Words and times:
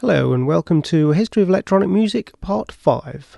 Hello, 0.00 0.32
and 0.32 0.46
welcome 0.46 0.80
to 0.80 1.10
History 1.10 1.42
of 1.42 1.50
Electronic 1.50 1.90
Music, 1.90 2.32
Part 2.40 2.72
5. 2.72 3.36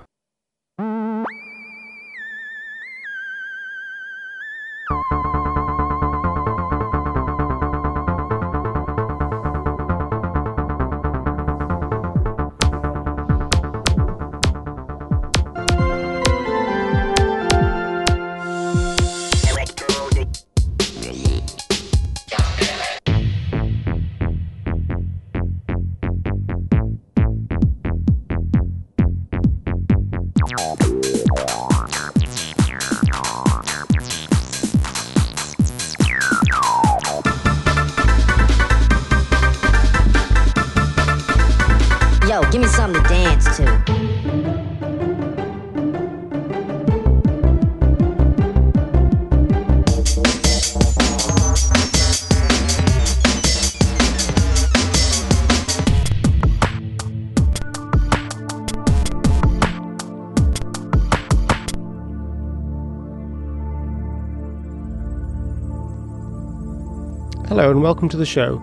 Hello, 67.62 67.70
and 67.70 67.80
welcome 67.80 68.08
to 68.08 68.16
the 68.16 68.26
show. 68.26 68.60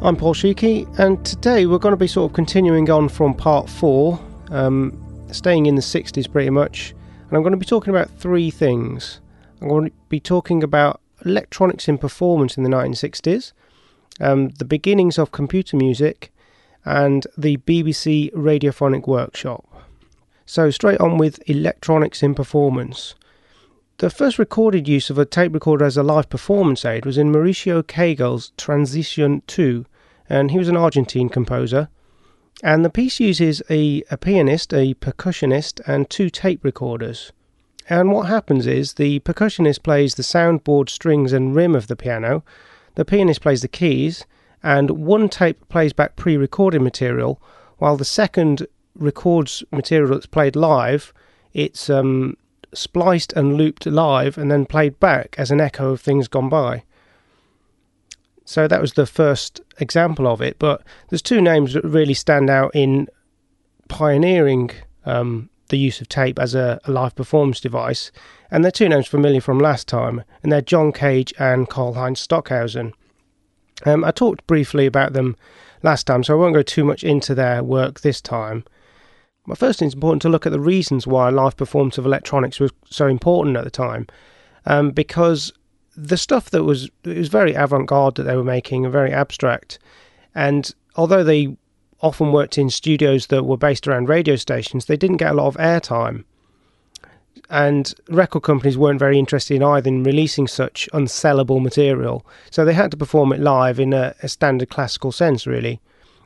I'm 0.00 0.14
Paul 0.14 0.34
Sheekey, 0.34 0.86
and 1.00 1.26
today 1.26 1.66
we're 1.66 1.80
going 1.80 1.94
to 1.94 1.96
be 1.96 2.06
sort 2.06 2.30
of 2.30 2.32
continuing 2.32 2.88
on 2.88 3.08
from 3.08 3.34
Part 3.34 3.68
4, 3.68 4.20
um, 4.52 5.26
staying 5.32 5.66
in 5.66 5.74
the 5.74 5.82
60s 5.82 6.30
pretty 6.30 6.50
much, 6.50 6.94
and 7.26 7.36
I'm 7.36 7.42
going 7.42 7.54
to 7.54 7.58
be 7.58 7.66
talking 7.66 7.90
about 7.90 8.08
three 8.20 8.52
things. 8.52 9.20
I'm 9.60 9.66
going 9.66 9.86
to 9.86 9.92
be 10.08 10.20
talking 10.20 10.62
about 10.62 11.00
electronics 11.24 11.88
in 11.88 11.98
performance 11.98 12.56
in 12.56 12.62
the 12.62 12.70
1960s, 12.70 13.52
um, 14.20 14.50
the 14.50 14.64
beginnings 14.64 15.18
of 15.18 15.32
computer 15.32 15.76
music, 15.76 16.32
and 16.84 17.26
the 17.36 17.56
BBC 17.56 18.32
Radiophonic 18.32 19.08
Workshop. 19.08 19.64
So, 20.46 20.70
straight 20.70 21.00
on 21.00 21.18
with 21.18 21.42
electronics 21.50 22.22
in 22.22 22.36
performance. 22.36 23.16
The 23.98 24.10
first 24.10 24.40
recorded 24.40 24.88
use 24.88 25.08
of 25.08 25.18
a 25.18 25.24
tape 25.24 25.54
recorder 25.54 25.84
as 25.84 25.96
a 25.96 26.02
live 26.02 26.28
performance 26.28 26.84
aid 26.84 27.06
was 27.06 27.16
in 27.16 27.30
Mauricio 27.30 27.86
Kagel's 27.86 28.50
Transition 28.56 29.42
2, 29.46 29.86
and 30.28 30.50
he 30.50 30.58
was 30.58 30.68
an 30.68 30.76
Argentine 30.76 31.28
composer. 31.28 31.88
And 32.60 32.84
the 32.84 32.90
piece 32.90 33.20
uses 33.20 33.62
a, 33.70 34.02
a 34.10 34.16
pianist, 34.16 34.74
a 34.74 34.94
percussionist, 34.94 35.80
and 35.86 36.10
two 36.10 36.28
tape 36.28 36.64
recorders. 36.64 37.30
And 37.88 38.10
what 38.10 38.26
happens 38.26 38.66
is 38.66 38.94
the 38.94 39.20
percussionist 39.20 39.84
plays 39.84 40.16
the 40.16 40.24
soundboard 40.24 40.88
strings 40.88 41.32
and 41.32 41.54
rim 41.54 41.76
of 41.76 41.86
the 41.86 41.94
piano, 41.94 42.42
the 42.96 43.04
pianist 43.04 43.42
plays 43.42 43.62
the 43.62 43.68
keys, 43.68 44.26
and 44.60 44.90
one 44.90 45.28
tape 45.28 45.68
plays 45.68 45.92
back 45.92 46.16
pre 46.16 46.36
recorded 46.36 46.82
material, 46.82 47.40
while 47.78 47.96
the 47.96 48.04
second 48.04 48.66
records 48.96 49.62
material 49.70 50.14
that's 50.14 50.26
played 50.26 50.56
live. 50.56 51.12
It's 51.52 51.88
um, 51.88 52.36
spliced 52.74 53.32
and 53.34 53.56
looped 53.56 53.86
live 53.86 54.38
and 54.38 54.50
then 54.50 54.66
played 54.66 54.98
back 55.00 55.34
as 55.38 55.50
an 55.50 55.60
echo 55.60 55.90
of 55.90 56.00
things 56.00 56.28
gone 56.28 56.48
by. 56.48 56.82
So 58.44 58.68
that 58.68 58.80
was 58.80 58.92
the 58.92 59.06
first 59.06 59.60
example 59.78 60.26
of 60.26 60.40
it. 60.40 60.58
But 60.58 60.82
there's 61.08 61.22
two 61.22 61.40
names 61.40 61.74
that 61.74 61.84
really 61.84 62.14
stand 62.14 62.50
out 62.50 62.70
in 62.74 63.08
pioneering 63.88 64.70
um, 65.04 65.50
the 65.68 65.78
use 65.78 66.00
of 66.00 66.08
tape 66.08 66.38
as 66.38 66.54
a, 66.54 66.80
a 66.84 66.90
live 66.90 67.14
performance 67.14 67.60
device, 67.60 68.12
and 68.50 68.62
they're 68.62 68.70
two 68.70 68.88
names 68.88 69.06
familiar 69.06 69.40
from 69.40 69.58
last 69.58 69.88
time, 69.88 70.22
and 70.42 70.52
they're 70.52 70.60
John 70.60 70.92
Cage 70.92 71.32
and 71.38 71.68
Karlheinz 71.68 72.18
Stockhausen. 72.18 72.92
Um, 73.84 74.04
I 74.04 74.10
talked 74.10 74.46
briefly 74.46 74.86
about 74.86 75.14
them 75.14 75.36
last 75.82 76.06
time, 76.06 76.22
so 76.22 76.34
I 76.34 76.40
won't 76.40 76.54
go 76.54 76.62
too 76.62 76.84
much 76.84 77.02
into 77.02 77.34
their 77.34 77.62
work 77.62 78.00
this 78.00 78.20
time. 78.20 78.64
But 79.46 79.58
first, 79.58 79.82
it's 79.82 79.94
important 79.94 80.22
to 80.22 80.28
look 80.28 80.46
at 80.46 80.52
the 80.52 80.60
reasons 80.60 81.06
why 81.06 81.28
live 81.28 81.56
performance 81.56 81.98
of 81.98 82.06
electronics 82.06 82.60
was 82.60 82.72
so 82.88 83.06
important 83.06 83.56
at 83.56 83.64
the 83.64 83.70
time, 83.70 84.06
um, 84.64 84.90
because 84.90 85.52
the 85.96 86.16
stuff 86.16 86.50
that 86.50 86.64
was 86.64 86.90
it 87.04 87.18
was 87.18 87.28
very 87.28 87.54
avant-garde 87.54 88.14
that 88.16 88.22
they 88.24 88.36
were 88.36 88.44
making 88.44 88.84
and 88.84 88.92
very 88.92 89.12
abstract, 89.12 89.78
and 90.34 90.74
although 90.96 91.22
they 91.22 91.56
often 92.00 92.32
worked 92.32 92.58
in 92.58 92.70
studios 92.70 93.26
that 93.28 93.44
were 93.44 93.56
based 93.56 93.86
around 93.86 94.08
radio 94.08 94.36
stations, 94.36 94.86
they 94.86 94.96
didn't 94.96 95.18
get 95.18 95.30
a 95.30 95.34
lot 95.34 95.46
of 95.46 95.56
airtime. 95.56 96.24
And 97.50 97.94
record 98.08 98.42
companies 98.42 98.78
weren't 98.78 98.98
very 98.98 99.18
interested 99.18 99.54
in 99.54 99.62
either 99.62 99.88
in 99.88 100.02
releasing 100.04 100.46
such 100.46 100.88
unsellable 100.92 101.62
material, 101.62 102.24
so 102.50 102.64
they 102.64 102.72
had 102.72 102.90
to 102.92 102.96
perform 102.96 103.32
it 103.32 103.40
live 103.40 103.78
in 103.78 103.92
a, 103.92 104.14
a 104.22 104.28
standard 104.28 104.70
classical 104.70 105.12
sense, 105.12 105.46
really 105.46 105.80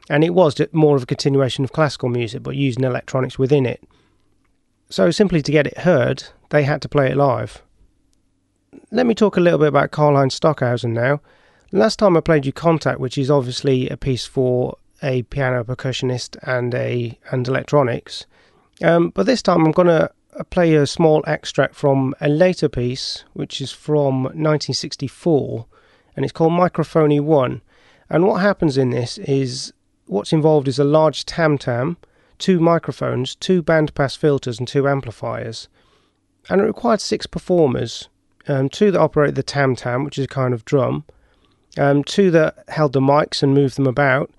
and 0.08 0.24
it 0.24 0.34
was 0.34 0.60
more 0.72 0.96
of 0.96 1.02
a 1.02 1.06
continuation 1.06 1.64
of 1.64 1.72
classical 1.72 2.08
music 2.08 2.42
but 2.42 2.56
using 2.56 2.84
electronics 2.84 3.38
within 3.38 3.66
it. 3.66 3.82
So, 4.90 5.10
simply 5.10 5.42
to 5.42 5.52
get 5.52 5.66
it 5.66 5.78
heard, 5.78 6.24
they 6.50 6.62
had 6.62 6.80
to 6.82 6.88
play 6.88 7.10
it 7.10 7.16
live. 7.16 7.62
Let 8.90 9.06
me 9.06 9.14
talk 9.14 9.36
a 9.36 9.40
little 9.40 9.58
bit 9.58 9.68
about 9.68 9.90
Karlheinz 9.90 10.32
Stockhausen 10.32 10.94
now. 10.94 11.20
Last 11.72 11.98
time 11.98 12.16
I 12.16 12.20
played 12.20 12.46
you 12.46 12.52
Contact, 12.52 12.98
which 12.98 13.18
is 13.18 13.30
obviously 13.30 13.88
a 13.90 13.98
piece 13.98 14.24
for 14.24 14.78
a 15.02 15.22
piano 15.24 15.62
percussionist 15.62 16.38
and 16.42 16.74
a 16.74 17.18
and 17.30 17.46
electronics. 17.46 18.24
Um, 18.82 19.10
but 19.10 19.26
this 19.26 19.42
time 19.42 19.66
I'm 19.66 19.72
going 19.72 19.88
to 19.88 20.10
play 20.50 20.74
a 20.74 20.86
small 20.86 21.22
extract 21.26 21.74
from 21.74 22.14
a 22.20 22.28
later 22.28 22.68
piece, 22.68 23.24
which 23.34 23.60
is 23.60 23.72
from 23.72 24.22
1964, 24.22 25.66
and 26.16 26.24
it's 26.24 26.32
called 26.32 26.52
Mikrophonie 26.52 27.20
1. 27.20 27.60
And 28.10 28.26
what 28.26 28.40
happens 28.40 28.78
in 28.78 28.90
this 28.90 29.18
is 29.18 29.72
what's 30.08 30.32
involved 30.32 30.68
is 30.68 30.78
a 30.78 30.84
large 30.84 31.24
tam 31.24 31.58
tam, 31.58 31.96
two 32.38 32.60
microphones, 32.60 33.34
two 33.34 33.62
bandpass 33.62 34.16
filters, 34.16 34.58
and 34.58 34.66
two 34.66 34.88
amplifiers. 34.88 35.68
And 36.48 36.60
it 36.60 36.64
required 36.64 37.00
six 37.00 37.26
performers 37.26 38.08
um, 38.48 38.68
two 38.68 38.90
that 38.90 39.00
operated 39.00 39.34
the 39.34 39.42
tam 39.42 39.76
tam, 39.76 40.04
which 40.04 40.18
is 40.18 40.24
a 40.24 40.28
kind 40.28 40.54
of 40.54 40.64
drum, 40.64 41.04
um, 41.76 42.02
two 42.02 42.30
that 42.30 42.64
held 42.68 42.92
the 42.92 43.00
mics 43.00 43.42
and 43.42 43.54
moved 43.54 43.76
them 43.76 43.86
about, 43.86 44.30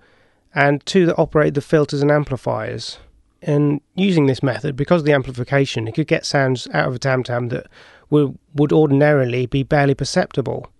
and 0.54 0.84
two 0.84 1.06
that 1.06 1.18
operated 1.18 1.54
the 1.54 1.60
filters 1.60 2.02
and 2.02 2.10
amplifiers. 2.10 2.98
And 3.42 3.80
using 3.94 4.26
this 4.26 4.42
method, 4.42 4.76
because 4.76 5.02
of 5.02 5.06
the 5.06 5.12
amplification, 5.12 5.88
it 5.88 5.94
could 5.94 6.08
get 6.08 6.26
sounds 6.26 6.68
out 6.74 6.88
of 6.88 6.94
a 6.94 6.98
tam 6.98 7.22
tam 7.22 7.48
that 7.48 7.68
would, 8.10 8.36
would 8.54 8.72
ordinarily 8.72 9.46
be 9.46 9.62
barely 9.62 9.94
perceptible. 9.94 10.70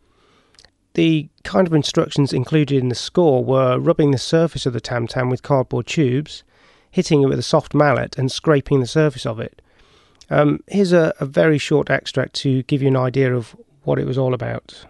The 0.95 1.29
kind 1.45 1.67
of 1.67 1.73
instructions 1.73 2.33
included 2.33 2.83
in 2.83 2.89
the 2.89 2.95
score 2.95 3.45
were 3.45 3.79
rubbing 3.79 4.11
the 4.11 4.19
surface 4.19 4.67
of 4.67 4.73
the 4.73 4.81
tam 4.81 5.07
tam 5.07 5.31
with 5.31 5.43
cardboard 5.43 5.87
tubes, 5.87 6.43
hitting 6.91 7.23
it 7.23 7.27
with 7.29 7.39
a 7.39 7.43
soft 7.43 7.75
mallet, 7.75 8.19
and 8.19 8.31
scraping 8.31 8.81
the 8.81 8.87
surface 8.87 9.25
of 9.25 9.39
it. 9.39 9.63
Um, 10.31 10.61
here's 10.67 10.93
a, 10.93 11.15
a 11.21 11.27
very 11.27 11.59
short 11.59 11.91
extract 11.91 12.35
to 12.37 12.63
give 12.65 12.83
you 12.83 12.89
an 12.89 12.97
idea 12.97 13.35
of 13.35 13.57
what 13.83 13.99
it 13.99 14.07
was 14.07 14.19
all 14.19 14.35
about. 14.35 14.85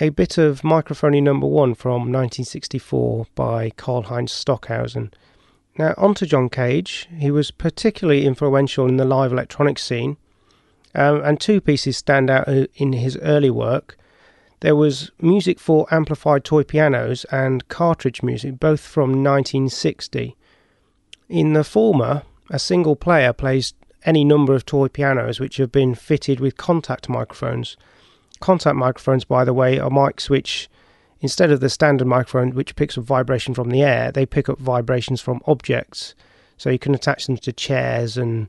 A 0.00 0.10
bit 0.10 0.38
of 0.38 0.62
Mikrophonie 0.62 1.20
number 1.20 1.48
one 1.48 1.74
from 1.74 2.12
1964 2.12 3.26
by 3.34 3.70
Karlheinz 3.70 4.30
Stockhausen. 4.30 5.12
Now, 5.76 5.94
on 5.96 6.14
to 6.14 6.26
John 6.26 6.48
Cage. 6.48 7.08
He 7.18 7.32
was 7.32 7.50
particularly 7.50 8.24
influential 8.24 8.86
in 8.86 8.96
the 8.96 9.04
live 9.04 9.32
electronics 9.32 9.82
scene, 9.82 10.16
um, 10.94 11.20
and 11.24 11.40
two 11.40 11.60
pieces 11.60 11.96
stand 11.96 12.30
out 12.30 12.46
uh, 12.46 12.66
in 12.76 12.92
his 12.92 13.16
early 13.22 13.50
work. 13.50 13.98
There 14.60 14.76
was 14.76 15.10
music 15.20 15.58
for 15.58 15.92
amplified 15.92 16.44
toy 16.44 16.62
pianos 16.62 17.24
and 17.32 17.66
cartridge 17.66 18.22
music, 18.22 18.60
both 18.60 18.80
from 18.80 19.24
1960. 19.24 20.36
In 21.28 21.54
the 21.54 21.64
former, 21.64 22.22
a 22.50 22.60
single 22.60 22.94
player 22.94 23.32
plays 23.32 23.74
any 24.04 24.24
number 24.24 24.54
of 24.54 24.64
toy 24.64 24.86
pianos 24.86 25.40
which 25.40 25.56
have 25.56 25.72
been 25.72 25.96
fitted 25.96 26.38
with 26.38 26.56
contact 26.56 27.08
microphones. 27.08 27.76
Contact 28.40 28.76
microphones, 28.76 29.24
by 29.24 29.44
the 29.44 29.52
way, 29.52 29.78
are 29.78 29.90
mics 29.90 30.30
which, 30.30 30.68
instead 31.20 31.50
of 31.50 31.60
the 31.60 31.68
standard 31.68 32.06
microphone 32.06 32.54
which 32.54 32.76
picks 32.76 32.96
up 32.96 33.04
vibration 33.04 33.54
from 33.54 33.70
the 33.70 33.82
air, 33.82 34.12
they 34.12 34.26
pick 34.26 34.48
up 34.48 34.58
vibrations 34.58 35.20
from 35.20 35.40
objects. 35.46 36.14
So 36.56 36.70
you 36.70 36.78
can 36.78 36.94
attach 36.94 37.26
them 37.26 37.36
to 37.38 37.52
chairs 37.52 38.16
and 38.16 38.48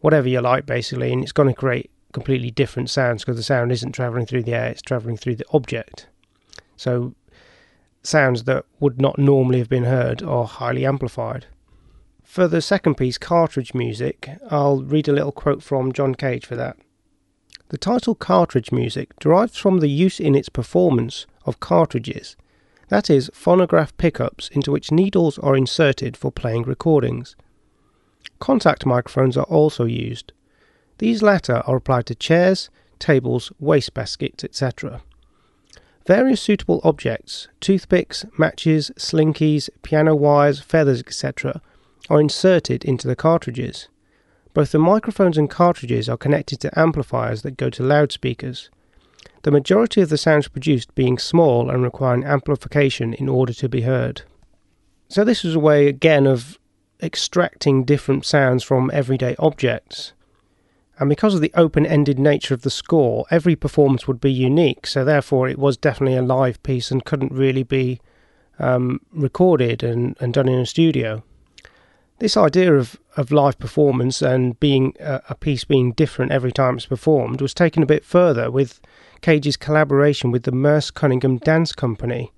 whatever 0.00 0.28
you 0.28 0.40
like, 0.40 0.66
basically, 0.66 1.12
and 1.12 1.22
it's 1.22 1.32
going 1.32 1.48
to 1.48 1.54
create 1.54 1.90
completely 2.12 2.50
different 2.50 2.90
sounds 2.90 3.22
because 3.22 3.36
the 3.36 3.42
sound 3.42 3.72
isn't 3.72 3.92
traveling 3.92 4.26
through 4.26 4.42
the 4.42 4.54
air, 4.54 4.68
it's 4.68 4.82
traveling 4.82 5.16
through 5.16 5.36
the 5.36 5.46
object. 5.52 6.06
So 6.76 7.14
sounds 8.02 8.44
that 8.44 8.64
would 8.80 9.00
not 9.00 9.18
normally 9.18 9.58
have 9.58 9.68
been 9.68 9.84
heard 9.84 10.22
are 10.22 10.44
highly 10.44 10.86
amplified. 10.86 11.46
For 12.22 12.48
the 12.48 12.60
second 12.60 12.96
piece, 12.96 13.18
cartridge 13.18 13.74
music, 13.74 14.30
I'll 14.50 14.82
read 14.82 15.08
a 15.08 15.12
little 15.12 15.32
quote 15.32 15.62
from 15.62 15.92
John 15.92 16.14
Cage 16.14 16.46
for 16.46 16.56
that. 16.56 16.76
The 17.74 17.78
title 17.78 18.14
cartridge 18.14 18.70
music 18.70 19.18
derives 19.18 19.56
from 19.56 19.80
the 19.80 19.88
use 19.88 20.20
in 20.20 20.36
its 20.36 20.48
performance 20.48 21.26
of 21.44 21.58
cartridges, 21.58 22.36
that 22.86 23.10
is, 23.10 23.32
phonograph 23.34 23.96
pickups 23.96 24.48
into 24.50 24.70
which 24.70 24.92
needles 24.92 25.40
are 25.40 25.56
inserted 25.56 26.16
for 26.16 26.30
playing 26.30 26.62
recordings. 26.62 27.34
Contact 28.38 28.86
microphones 28.86 29.36
are 29.36 29.46
also 29.46 29.86
used. 29.86 30.32
These 30.98 31.20
latter 31.20 31.64
are 31.66 31.78
applied 31.78 32.06
to 32.06 32.14
chairs, 32.14 32.70
tables, 33.00 33.50
wastebaskets, 33.60 34.44
etc. 34.44 35.02
Various 36.06 36.40
suitable 36.40 36.80
objects, 36.84 37.48
toothpicks, 37.58 38.24
matches, 38.38 38.92
slinkies, 38.96 39.68
piano 39.82 40.14
wires, 40.14 40.60
feathers, 40.60 41.00
etc., 41.00 41.60
are 42.08 42.20
inserted 42.20 42.84
into 42.84 43.08
the 43.08 43.16
cartridges. 43.16 43.88
Both 44.54 44.70
the 44.70 44.78
microphones 44.78 45.36
and 45.36 45.50
cartridges 45.50 46.08
are 46.08 46.16
connected 46.16 46.60
to 46.60 46.78
amplifiers 46.78 47.42
that 47.42 47.56
go 47.56 47.68
to 47.70 47.82
loudspeakers. 47.82 48.70
The 49.42 49.50
majority 49.50 50.00
of 50.00 50.08
the 50.08 50.16
sounds 50.16 50.48
produced 50.48 50.94
being 50.94 51.18
small 51.18 51.68
and 51.68 51.82
requiring 51.82 52.24
amplification 52.24 53.12
in 53.12 53.28
order 53.28 53.52
to 53.52 53.68
be 53.68 53.82
heard. 53.82 54.22
So, 55.08 55.24
this 55.24 55.42
was 55.42 55.56
a 55.56 55.60
way 55.60 55.88
again 55.88 56.26
of 56.26 56.58
extracting 57.02 57.84
different 57.84 58.24
sounds 58.24 58.62
from 58.62 58.90
everyday 58.94 59.34
objects. 59.38 60.12
And 60.98 61.08
because 61.08 61.34
of 61.34 61.40
the 61.40 61.52
open 61.54 61.84
ended 61.84 62.20
nature 62.20 62.54
of 62.54 62.62
the 62.62 62.70
score, 62.70 63.26
every 63.30 63.56
performance 63.56 64.06
would 64.06 64.20
be 64.20 64.32
unique, 64.32 64.86
so 64.86 65.04
therefore 65.04 65.48
it 65.48 65.58
was 65.58 65.76
definitely 65.76 66.16
a 66.16 66.22
live 66.22 66.62
piece 66.62 66.92
and 66.92 67.04
couldn't 67.04 67.32
really 67.32 67.64
be 67.64 68.00
um, 68.60 69.00
recorded 69.12 69.82
and, 69.82 70.16
and 70.20 70.32
done 70.32 70.48
in 70.48 70.60
a 70.60 70.66
studio. 70.66 71.24
This 72.20 72.36
idea 72.36 72.72
of, 72.74 72.96
of 73.16 73.32
live 73.32 73.58
performance 73.58 74.22
and 74.22 74.58
being 74.60 74.94
a, 75.00 75.20
a 75.30 75.34
piece 75.34 75.64
being 75.64 75.92
different 75.92 76.30
every 76.30 76.52
time 76.52 76.76
it's 76.76 76.86
performed 76.86 77.40
was 77.40 77.52
taken 77.52 77.82
a 77.82 77.86
bit 77.86 78.04
further 78.04 78.52
with 78.52 78.80
Cage's 79.20 79.56
collaboration 79.56 80.30
with 80.30 80.44
the 80.44 80.52
Merce 80.52 80.92
Cunningham 80.92 81.38
Dance 81.38 81.72
Company 81.72 82.32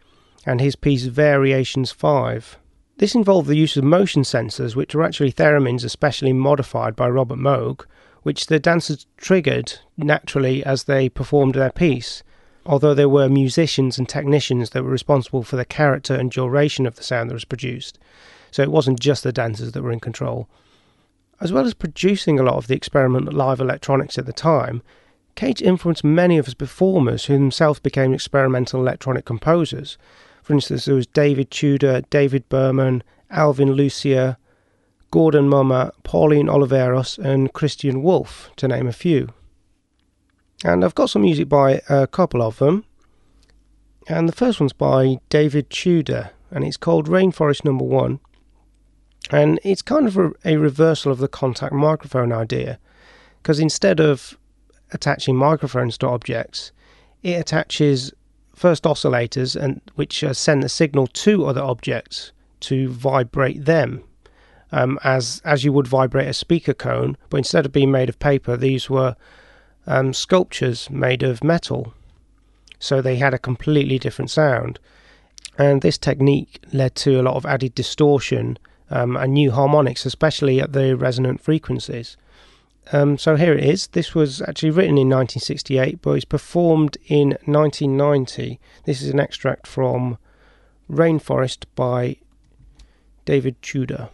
and 0.47 0.63
his 0.63 0.77
piece 0.77 1.05
Variations 1.05 1.91
5. 1.91 2.59
This 2.97 3.15
involved 3.15 3.49
the 3.49 3.57
use 3.57 3.77
of 3.77 3.85
motion 3.85 4.23
sensors, 4.23 4.75
which 4.75 4.95
were 4.95 5.03
actually 5.03 5.33
theremins 5.33 5.85
especially 5.85 6.33
modified 6.33 6.97
by 6.97 7.11
Robert 7.11 7.39
Moog, 7.39 7.85
which 8.23 8.47
the 8.47 8.59
dancers 8.59 9.07
triggered 9.19 9.75
naturally 9.99 10.65
as 10.65 10.85
they 10.85 11.11
performed 11.11 11.55
their 11.55 11.71
piece, 11.71 12.23
although 12.65 12.95
there 12.95 13.11
were 13.11 13.29
musicians 13.29 13.99
and 13.99 14.09
technicians 14.09 14.71
that 14.71 14.83
were 14.83 14.91
responsible 14.91 15.43
for 15.43 15.57
the 15.57 15.67
character 15.67 16.15
and 16.15 16.31
duration 16.31 16.87
of 16.87 16.97
the 16.97 17.03
sound 17.03 17.29
that 17.29 17.35
was 17.35 17.45
produced. 17.45 17.99
So 18.57 18.63
it 18.63 18.73
wasn't 18.73 19.01
just 19.01 19.23
the 19.23 19.35
dancers 19.35 19.73
that 19.73 19.83
were 19.83 19.93
in 19.93 20.01
control. 20.01 20.49
As 21.43 21.53
well 21.53 21.67
as 21.67 21.75
producing 21.75 22.41
a 22.41 22.43
lot 22.43 22.55
of 22.55 22.69
the 22.69 22.75
experimental 22.75 23.35
live 23.35 23.61
electronics 23.61 24.17
at 24.17 24.25
the 24.25 24.33
time, 24.33 24.81
Cage 25.35 25.61
influenced 25.61 26.03
many 26.03 26.39
of 26.39 26.47
his 26.47 26.55
performers 26.55 27.27
who 27.27 27.35
themselves 27.35 27.81
became 27.81 28.15
experimental 28.15 28.81
electronic 28.81 29.27
composers. 29.27 29.99
For 30.43 30.55
instance, 30.55 30.87
there 30.87 30.95
was 30.95 31.07
David 31.07 31.51
Tudor, 31.51 32.01
David 32.09 32.49
Behrman, 32.49 33.03
Alvin 33.29 33.73
Lucier, 33.73 34.39
Gordon 35.11 35.51
Mumma, 35.51 35.91
Pauline 36.03 36.47
Oliveros, 36.47 37.19
and 37.19 37.53
Christian 37.53 38.03
Wolff, 38.03 38.49
to 38.57 38.67
name 38.67 38.87
a 38.87 38.93
few. 38.93 39.35
And 40.65 40.83
I've 40.83 40.95
got 40.95 41.11
some 41.11 41.21
music 41.21 41.51
by 41.51 41.83
a 41.91 42.07
couple 42.07 42.41
of 42.41 42.57
them. 42.57 42.87
And 44.09 44.27
the 44.27 44.33
first 44.33 44.61
one's 44.61 44.73
by 44.73 45.19
David 45.29 45.69
Tudor, 45.69 46.31
and 46.51 46.65
it's 46.65 46.79
called 46.79 47.07
Rainforest 47.07 47.63
Number 47.63 47.85
One. 47.85 48.19
And 49.31 49.59
it's 49.65 49.83
kind 49.83 50.07
of 50.07 50.17
a, 50.17 50.33
a 50.45 50.57
reversal 50.57 51.13
of 51.13 51.19
the 51.19 51.29
contact 51.29 51.73
microphone 51.73 52.33
idea, 52.33 52.79
because 53.43 53.59
instead 53.59 54.01
of 54.01 54.39
attaching 54.93 55.37
microphones 55.37 55.99
to 55.99 56.09
objects, 56.09 56.73
it 57.23 57.33
attaches 57.33 58.13
first 58.55 58.85
oscillators 58.85 59.61
and 59.61 59.81
which 59.97 60.23
uh, 60.23 60.33
send 60.33 60.63
the 60.63 60.69
signal 60.69 61.07
to 61.09 61.45
other 61.45 61.61
objects 61.61 62.33
to 62.61 62.89
vibrate 62.89 63.65
them 63.65 64.03
um, 64.73 64.99
as 65.05 65.41
as 65.45 65.65
you 65.65 65.73
would 65.73 65.87
vibrate 65.87 66.29
a 66.29 66.35
speaker 66.35 66.75
cone, 66.75 67.17
but 67.31 67.39
instead 67.39 67.67
of 67.67 67.73
being 67.73 67.91
made 67.91 68.09
of 68.09 68.19
paper, 68.19 68.57
these 68.57 68.91
were 68.91 69.17
um, 69.87 70.13
sculptures 70.13 70.91
made 70.91 71.23
of 71.23 71.45
metal. 71.45 71.95
So 72.79 73.01
they 73.01 73.17
had 73.17 73.35
a 73.35 73.39
completely 73.39 73.99
different 73.99 74.31
sound, 74.31 74.79
and 75.57 75.83
this 75.83 75.99
technique 75.99 76.61
led 76.73 76.95
to 76.97 77.21
a 77.21 77.23
lot 77.23 77.37
of 77.37 77.47
added 77.47 77.75
distortion 77.75 78.59
um, 78.91 79.17
and 79.17 79.35
new 79.35 79.51
harmonics, 79.51 80.07
especially 80.07 80.61
at 80.61 80.73
the 80.73 80.97
resonant 80.97 81.41
frequencies. 81.41 82.17
Um, 82.93 83.19
so 83.19 83.35
here 83.37 83.53
it 83.53 83.65
is. 83.65 83.89
This 83.89 84.15
was 84.15 84.41
actually 84.43 84.71
written 84.71 84.97
in 84.97 85.09
1968, 85.09 86.01
but 86.03 86.13
it's 86.13 86.25
performed 86.25 86.97
in 87.07 87.31
1990. 87.45 88.61
This 88.85 89.03
is 89.03 89.11
an 89.11 89.19
extract 89.19 89.67
from 89.67 90.19
Rainforest 90.89 91.65
by 91.75 92.17
David 93.25 93.61
Tudor. 93.61 94.11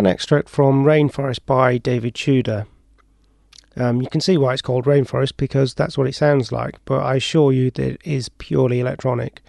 An 0.00 0.06
extract 0.06 0.48
from 0.48 0.82
Rainforest 0.82 1.40
by 1.44 1.76
David 1.76 2.14
Tudor. 2.14 2.66
Um, 3.76 4.00
you 4.00 4.08
can 4.08 4.22
see 4.22 4.38
why 4.38 4.54
it's 4.54 4.62
called 4.62 4.86
Rainforest 4.86 5.36
because 5.36 5.74
that's 5.74 5.98
what 5.98 6.06
it 6.06 6.14
sounds 6.14 6.50
like, 6.50 6.76
but 6.86 7.00
I 7.00 7.16
assure 7.16 7.52
you 7.52 7.70
that 7.72 7.86
it 7.86 8.00
is 8.02 8.30
purely 8.30 8.80
electronic. 8.80 9.42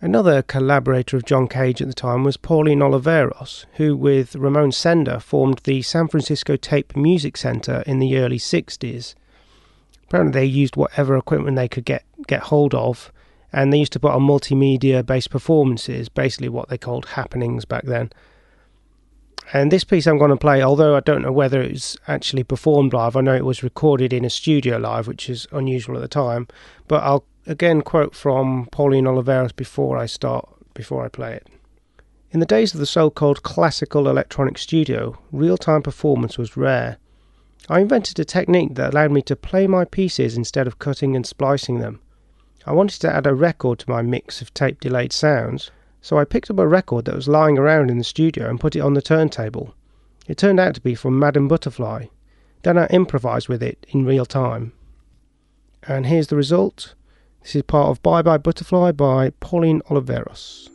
Another 0.00 0.40
collaborator 0.40 1.16
of 1.16 1.24
John 1.24 1.48
Cage 1.48 1.82
at 1.82 1.88
the 1.88 1.94
time 1.94 2.22
was 2.22 2.36
Pauline 2.36 2.78
Oliveros, 2.78 3.64
who, 3.72 3.96
with 3.96 4.36
Ramon 4.36 4.70
Sender, 4.70 5.18
formed 5.18 5.58
the 5.64 5.82
San 5.82 6.06
Francisco 6.06 6.54
Tape 6.54 6.94
Music 6.94 7.36
Center 7.36 7.82
in 7.88 7.98
the 7.98 8.16
early 8.16 8.38
60s. 8.38 9.16
Apparently, 10.04 10.40
they 10.40 10.46
used 10.46 10.76
whatever 10.76 11.16
equipment 11.16 11.56
they 11.56 11.68
could 11.68 11.84
get, 11.84 12.04
get 12.28 12.42
hold 12.42 12.72
of, 12.72 13.10
and 13.52 13.72
they 13.72 13.78
used 13.78 13.94
to 13.94 14.00
put 14.00 14.12
on 14.12 14.22
multimedia 14.22 15.04
based 15.04 15.30
performances, 15.30 16.08
basically 16.08 16.48
what 16.48 16.68
they 16.68 16.78
called 16.78 17.06
happenings 17.06 17.64
back 17.64 17.82
then. 17.84 18.12
And 19.52 19.70
this 19.70 19.84
piece 19.84 20.06
I'm 20.06 20.18
going 20.18 20.30
to 20.30 20.36
play, 20.36 20.62
although 20.62 20.96
I 20.96 21.00
don't 21.00 21.22
know 21.22 21.32
whether 21.32 21.60
it 21.60 21.72
was 21.72 21.98
actually 22.08 22.44
performed 22.44 22.92
live, 22.92 23.16
I 23.16 23.20
know 23.20 23.34
it 23.34 23.44
was 23.44 23.62
recorded 23.62 24.12
in 24.12 24.24
a 24.24 24.30
studio 24.30 24.78
live, 24.78 25.06
which 25.06 25.28
is 25.28 25.46
unusual 25.52 25.96
at 25.96 26.00
the 26.00 26.08
time, 26.08 26.48
but 26.88 27.02
I'll 27.02 27.24
again 27.46 27.82
quote 27.82 28.14
from 28.14 28.68
Pauline 28.72 29.04
Oliveros 29.04 29.54
before 29.54 29.98
I 29.98 30.06
start, 30.06 30.48
before 30.72 31.04
I 31.04 31.08
play 31.08 31.34
it. 31.34 31.46
In 32.30 32.40
the 32.40 32.46
days 32.46 32.74
of 32.74 32.80
the 32.80 32.86
so 32.86 33.10
called 33.10 33.42
classical 33.42 34.08
electronic 34.08 34.58
studio, 34.58 35.18
real 35.30 35.56
time 35.56 35.82
performance 35.82 36.36
was 36.36 36.56
rare. 36.56 36.96
I 37.68 37.80
invented 37.80 38.18
a 38.18 38.24
technique 38.24 38.74
that 38.74 38.92
allowed 38.92 39.12
me 39.12 39.22
to 39.22 39.36
play 39.36 39.66
my 39.66 39.84
pieces 39.84 40.36
instead 40.36 40.66
of 40.66 40.78
cutting 40.78 41.14
and 41.14 41.26
splicing 41.26 41.78
them. 41.78 42.00
I 42.66 42.72
wanted 42.72 43.00
to 43.02 43.14
add 43.14 43.26
a 43.26 43.34
record 43.34 43.78
to 43.80 43.90
my 43.90 44.02
mix 44.02 44.42
of 44.42 44.52
tape 44.52 44.80
delayed 44.80 45.12
sounds, 45.12 45.70
so 46.04 46.18
I 46.18 46.26
picked 46.26 46.50
up 46.50 46.58
a 46.58 46.68
record 46.68 47.06
that 47.06 47.14
was 47.14 47.28
lying 47.28 47.56
around 47.56 47.90
in 47.90 47.96
the 47.96 48.04
studio 48.04 48.50
and 48.50 48.60
put 48.60 48.76
it 48.76 48.80
on 48.80 48.92
the 48.92 49.00
turntable. 49.00 49.74
It 50.28 50.36
turned 50.36 50.60
out 50.60 50.74
to 50.74 50.82
be 50.82 50.94
from 50.94 51.18
Madame 51.18 51.48
Butterfly. 51.48 52.08
Then 52.62 52.76
I 52.76 52.88
improvised 52.88 53.48
with 53.48 53.62
it 53.62 53.86
in 53.88 54.04
real 54.04 54.26
time. 54.26 54.74
And 55.88 56.04
here's 56.04 56.26
the 56.26 56.36
result. 56.36 56.94
This 57.40 57.56
is 57.56 57.62
part 57.62 57.88
of 57.88 58.02
Bye 58.02 58.20
Bye 58.20 58.36
Butterfly 58.36 58.92
by 58.92 59.30
Pauline 59.40 59.80
Oliveros. 59.88 60.68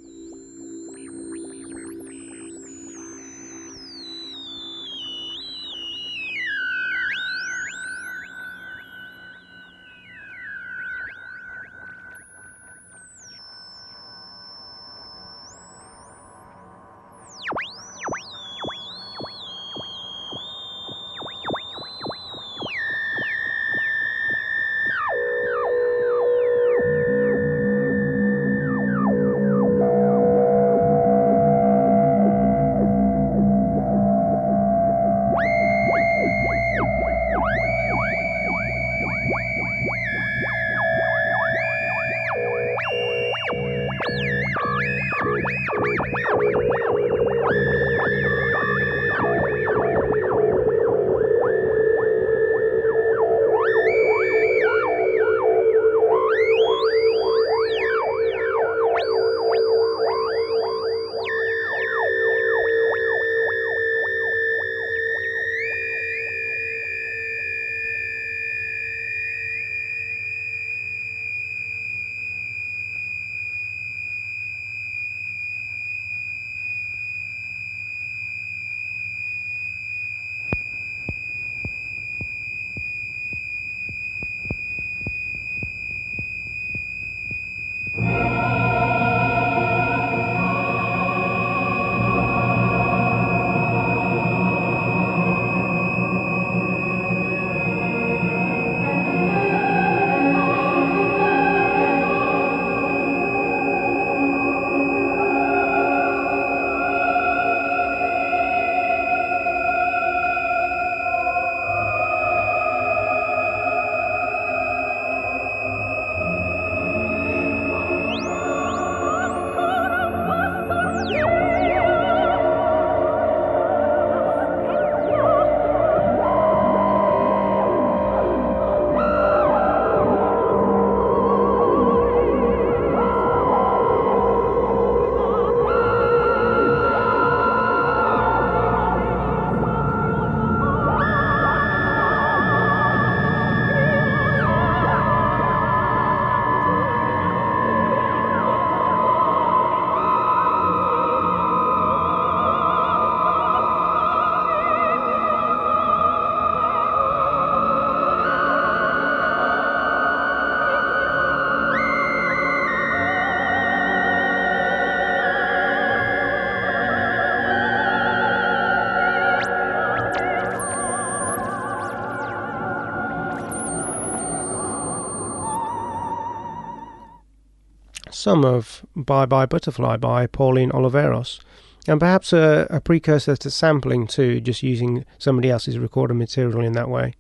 Some 178.30 178.46
of 178.46 178.86
Bye 178.96 179.26
Bye 179.26 179.48
Butterfly 179.48 179.98
by 179.98 180.28
Pauline 180.28 180.70
Oliveros, 180.70 181.40
and 181.88 182.00
perhaps 182.00 182.32
a, 182.32 182.68
a 182.70 182.80
precursor 182.80 183.36
to 183.36 183.50
sampling 183.50 184.06
too, 184.06 184.40
just 184.40 184.62
using 184.62 185.04
somebody 185.18 185.50
else's 185.50 185.80
recorded 185.80 186.14
material 186.14 186.64
in 186.64 186.74
that 186.74 186.90
way. 186.90 187.16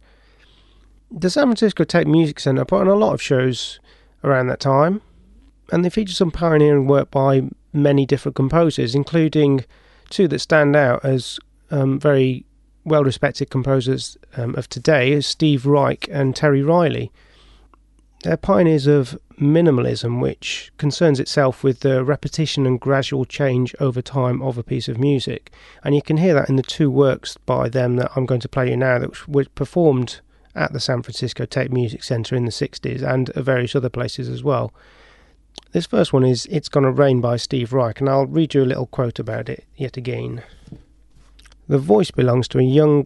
The 1.10 1.32
San 1.32 1.46
Francisco 1.46 1.84
Tape 1.84 2.06
Music 2.06 2.39
Center 2.39 2.63
put 2.63 2.82
on 2.82 2.88
a 2.88 2.94
lot 2.94 3.13
of 3.16 3.24
shows 3.24 3.80
around 4.24 4.50
that 4.50 4.60
time, 4.60 5.01
and 5.72 5.84
they 5.84 5.89
featured 5.89 6.16
some 6.16 6.30
pioneering 6.30 6.86
work 6.86 7.10
by 7.10 7.42
many 7.74 8.06
different 8.06 8.36
composers, 8.36 8.94
including 8.94 9.66
two 10.12 10.28
that 10.28 10.38
stand 10.38 10.75
out 10.75 11.04
as 11.04 11.39
um, 11.72 12.00
very 12.00 12.46
well 12.84 13.04
respected 13.04 13.50
composers 13.50 14.16
um, 14.38 14.54
of 14.54 14.70
today, 14.70 15.20
Steve 15.22 15.66
Reich 15.66 16.08
and 16.12 16.36
Terry 16.36 16.62
Riley. 16.62 17.12
They're 18.24 18.38
pioneers 18.38 18.86
of 18.86 19.18
minimalism, 19.40 20.20
which 20.20 20.74
concerns 20.78 21.20
itself 21.20 21.64
with 21.64 21.80
the 21.80 22.04
repetition 22.04 22.66
and 22.66 22.80
gradual 22.80 23.24
change 23.24 23.74
over 23.80 24.02
time 24.02 24.42
of 24.42 24.58
a 24.58 24.64
piece 24.64 24.90
of 24.90 24.98
music. 24.98 25.52
And 25.84 25.96
you 25.96 26.02
can 26.02 26.18
hear 26.18 26.34
that 26.34 26.50
in 26.50 26.58
the 26.58 26.64
two 26.64 26.92
works 26.92 27.38
by 27.46 27.70
them 27.70 27.96
that 27.96 28.12
I'm 28.16 28.26
going 28.26 28.42
to 28.42 28.50
play 28.50 28.70
you 28.70 28.78
now 28.78 29.00
that 29.00 29.28
were 29.28 29.46
performed 29.56 30.20
at 30.54 30.74
the 30.74 30.80
San 30.82 31.02
Francisco 31.02 31.46
Tape 31.46 31.72
Music 31.72 32.04
Center 32.04 32.36
in 32.36 32.44
the 32.44 32.52
60s 32.52 33.02
and 33.02 33.30
at 33.30 33.44
various 33.44 33.76
other 33.76 33.90
places 33.90 34.28
as 34.28 34.44
well. 34.44 34.74
This 35.72 35.86
first 35.86 36.12
one 36.12 36.26
is 36.26 36.46
It's 36.48 36.68
Gonna 36.68 36.92
Rain 36.92 37.22
by 37.22 37.38
Steve 37.38 37.72
Reich, 37.72 38.02
and 38.02 38.10
I'll 38.10 38.26
read 38.26 38.54
you 38.54 38.64
a 38.64 38.66
little 38.66 38.88
quote 38.88 39.20
about 39.20 39.48
it 39.48 39.66
yet 39.78 39.96
again. 39.98 40.44
The 41.68 41.78
voice 41.78 42.12
belongs 42.12 42.48
to 42.50 42.60
a 42.60 42.64
young 42.64 43.06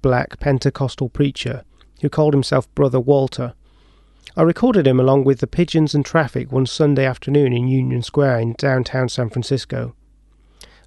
black 0.00 0.38
Pentecostal 0.38 1.08
preacher 1.08 1.64
who 2.00 2.08
called 2.08 2.32
himself 2.32 2.72
Brother 2.74 3.00
Walter. 3.00 3.54
I 4.36 4.42
recorded 4.42 4.84
him 4.84 4.98
along 4.98 5.22
with 5.22 5.38
the 5.38 5.46
pigeons 5.46 5.94
and 5.94 6.04
traffic 6.04 6.50
one 6.50 6.66
Sunday 6.66 7.04
afternoon 7.04 7.52
in 7.52 7.68
Union 7.68 8.02
Square 8.02 8.40
in 8.40 8.54
downtown 8.54 9.08
San 9.08 9.30
Francisco. 9.30 9.94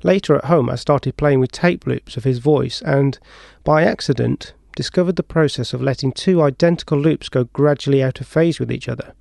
Later 0.03 0.35
at 0.35 0.45
home, 0.45 0.69
I 0.69 0.75
started 0.75 1.15
playing 1.15 1.39
with 1.39 1.53
tape 1.53 1.87
loops 1.87 2.17
of 2.17 2.25
his 2.25 2.39
voice 2.39 2.81
and, 2.81 3.17
by 3.63 3.83
accident, 3.83 4.53
discovered 4.75 5.15
the 5.15 5.23
process 5.23 5.73
of 5.73 5.81
letting 5.81 6.11
two 6.11 6.41
identical 6.41 6.99
loops 6.99 7.29
go 7.29 7.45
gradually 7.45 8.03
out 8.03 8.19
of 8.19 8.27
phase 8.27 8.59
with 8.59 8.69
each 8.69 8.89
other. 8.89 9.13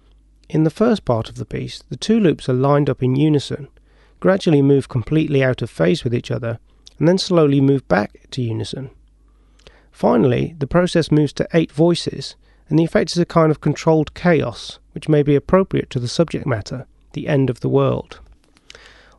In 0.49 0.65
the 0.65 0.71
first 0.71 1.05
part 1.05 1.29
of 1.29 1.37
the 1.37 1.47
piece, 1.47 1.85
the 1.89 1.97
two 1.97 2.19
loops 2.19 2.49
are 2.49 2.53
lined 2.53 2.91
up 2.91 3.05
in 3.05 3.15
unison, 3.15 3.69
gradually 4.19 4.61
move 4.61 4.89
completely 4.89 5.45
out 5.45 5.63
of 5.63 5.71
phase 5.71 6.03
with 6.03 6.15
each 6.15 6.33
other, 6.33 6.59
and 6.99 7.07
then 7.07 7.19
slowly 7.19 7.61
move 7.61 7.87
back 7.87 8.27
to 8.33 8.43
unison. 8.43 8.91
Finally, 9.93 10.57
the 10.59 10.67
process 10.67 11.13
moves 11.13 11.33
to 11.35 11.49
eight 11.55 11.71
voices, 11.71 12.35
and 12.69 12.79
the 12.79 12.85
effect 12.85 13.13
is 13.13 13.19
a 13.19 13.25
kind 13.27 13.51
of 13.51 13.61
controlled 13.61 14.15
chaos, 14.15 14.79
which 14.93 15.09
may 15.09 15.23
be 15.23 15.35
appropriate 15.35 15.91
to 15.91 16.01
the 16.01 16.09
subject 16.09 16.47
matter, 16.47 16.87
the 17.13 17.29
end 17.29 17.51
of 17.51 17.61
the 17.61 17.69
world. 17.69 18.21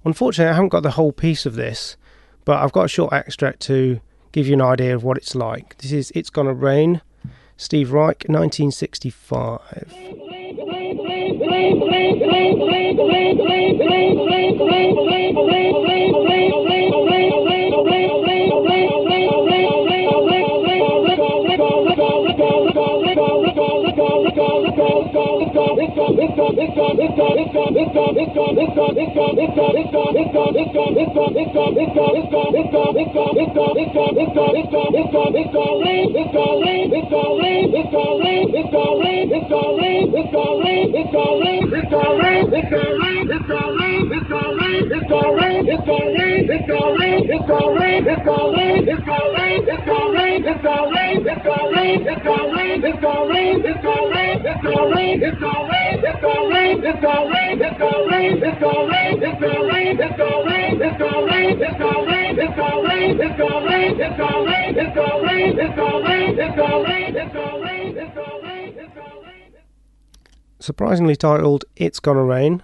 Unfortunately, 0.03 0.49
I 0.49 0.55
haven't 0.55 0.69
got 0.69 0.83
the 0.83 0.91
whole 0.91 1.11
piece 1.11 1.45
of 1.45 1.55
this, 1.55 1.97
but 2.45 2.61
I've 2.61 2.71
got 2.71 2.85
a 2.85 2.89
short 2.89 3.13
extract 3.13 3.59
to 3.61 3.99
give 4.31 4.47
you 4.47 4.53
an 4.53 4.61
idea 4.61 4.95
of 4.95 5.03
what 5.03 5.17
it's 5.17 5.35
like. 5.35 5.77
This 5.79 5.91
is 5.91 6.11
It's 6.15 6.29
Gonna 6.29 6.53
Rain, 6.53 7.01
Steve 7.57 7.91
Reich, 7.91 8.25
1965. 8.27 9.93
It's 49.69 49.93
all 49.93 50.13
rain, 50.13 50.47
it's 50.47 50.65
all 50.65 50.91
rain, 50.93 51.27
it's 51.27 51.35
all 51.35 51.69
rain, 51.69 52.85
it's 52.85 53.05
all 53.05 53.27
rain, 53.29 53.65
it's 53.65 53.85
all 53.85 54.89
rain, 54.89 55.21
it's 55.23 55.43
all 55.43 55.67
rain, 55.67 56.03
it's 56.03 56.23
all 56.23 56.49
rain, 56.49 56.76
Surprisingly 70.59 71.15
titled 71.15 71.65
It's 71.75 71.99
Gonna 71.99 72.23
Rain. 72.23 72.61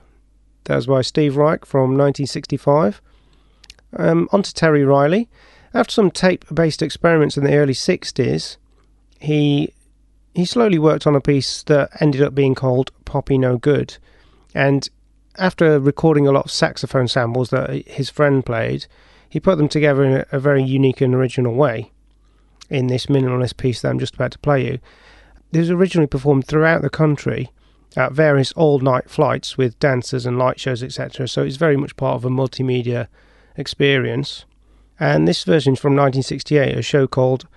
That 0.66 0.76
was 0.76 0.88
by 0.88 1.02
Steve 1.02 1.36
Reich 1.36 1.66
from 1.66 1.98
1965. 1.98 3.02
Um, 3.98 4.30
on 4.32 4.44
to 4.44 4.54
Terry 4.54 4.84
Riley. 4.84 5.30
After 5.74 5.92
some 5.92 6.12
tape 6.12 6.46
based 6.54 6.82
experiments 6.82 7.38
in 7.38 7.44
the 7.44 7.56
early 7.56 7.74
60s, 7.74 8.58
he 9.20 9.74
he 10.34 10.46
slowly 10.46 10.80
worked 10.80 11.06
on 11.06 11.16
a 11.16 11.22
piece 11.22 11.64
that 11.64 11.90
ended 12.02 12.22
up 12.22 12.34
being 12.34 12.56
called 12.56 12.92
Poppy 13.06 13.38
Nogood. 13.38 13.98
And 14.54 14.90
after 15.38 15.80
recording 15.80 16.28
a 16.28 16.32
lot 16.32 16.46
of 16.46 16.52
saxophone 16.52 17.08
samples 17.08 17.50
that 17.50 17.88
his 17.88 18.10
friend 18.10 18.46
played, 18.46 18.86
he 19.30 19.40
put 19.40 19.58
them 19.58 19.68
together 19.68 20.04
in 20.04 20.26
a, 20.32 20.40
very 20.40 20.64
unique 20.64 21.02
and 21.02 21.16
original 21.16 21.56
way 21.56 21.92
in 22.70 22.88
this 22.88 23.08
minimalist 23.08 23.58
piece 23.58 23.82
that 23.82 23.90
I'm 23.90 24.00
just 24.00 24.14
about 24.16 24.32
to 24.34 24.40
play 24.40 24.66
you. 24.66 24.80
It 25.52 25.60
was 25.60 25.72
originally 25.72 26.08
performed 26.08 26.46
throughout 26.46 26.82
the 26.82 26.90
country 26.90 27.50
at 27.96 28.12
various 28.12 28.52
all 28.54 28.80
night 28.80 29.10
flights 29.10 29.58
with 29.58 29.80
dancers 29.80 30.26
and 30.26 30.38
light 30.38 30.60
shows, 30.60 30.84
etc. 30.84 31.28
So 31.28 31.44
it's 31.44 31.58
very 31.58 31.78
much 31.78 31.96
part 31.96 32.16
of 32.16 32.26
a 32.26 32.30
multimedia 32.30 33.08
experience. 33.58 34.46
And 35.00 35.28
this 35.28 35.44
version 35.44 35.74
is 35.74 35.80
from 35.80 35.94
1968, 35.94 36.78
a 36.78 36.82
show 36.82 37.08
called 37.08 37.48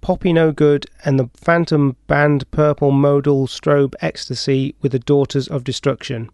Poppy 0.00 0.32
Nogood 0.32 0.86
and 1.04 1.18
the 1.18 1.30
Phantom 1.34 1.96
Band 2.06 2.50
Purple 2.50 2.90
Modal 2.90 3.46
Strobe 3.46 3.94
Ecstasy 4.00 4.74
with 4.82 4.92
the 4.92 4.98
Daughters 4.98 5.48
of 5.48 5.64
Destruction. 5.64 6.30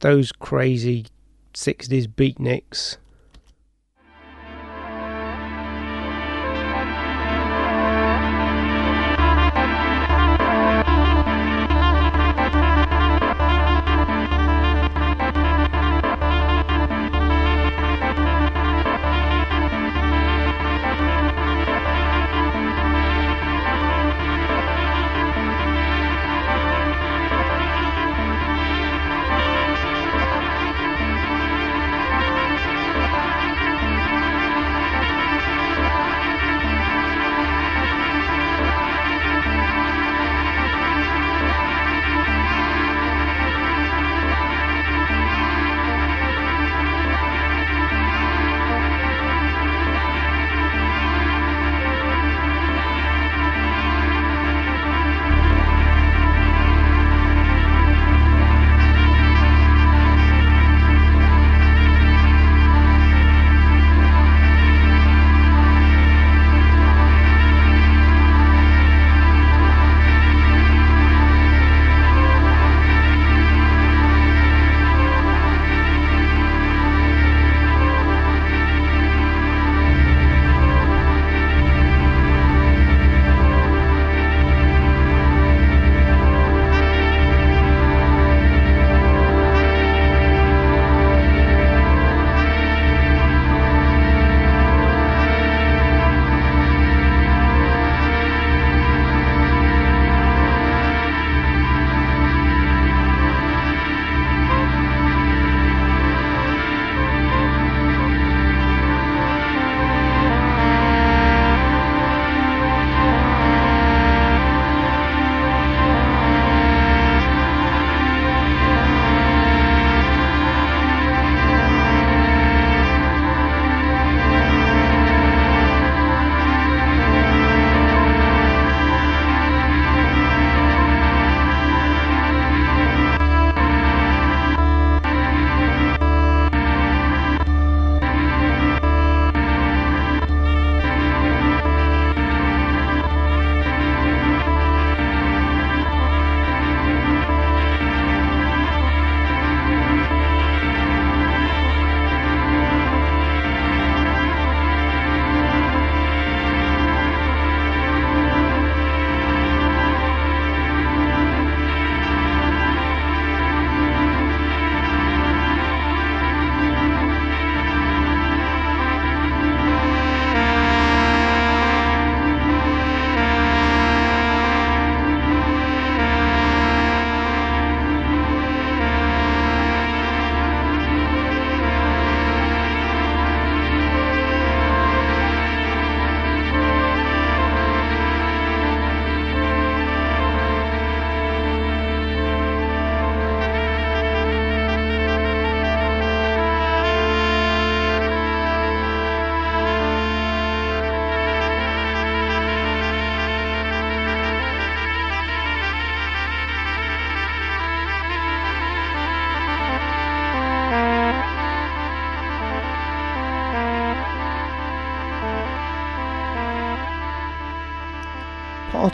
Those 0.00 0.32
crazy 0.32 1.06
60s 1.54 2.06
beatniks. 2.06 2.96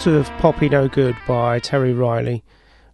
Of 0.04 0.28
Poppy 0.38 0.68
Nogood 0.68 1.16
by 1.28 1.60
Terry 1.60 1.92
Riley, 1.92 2.42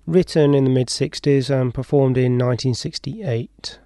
written 0.06 0.52
in 0.52 0.64
the 0.64 0.70
mid 0.70 0.88
60s 0.88 1.48
and 1.48 1.72
performed 1.72 2.18
in 2.18 2.32
1968. 2.32 3.78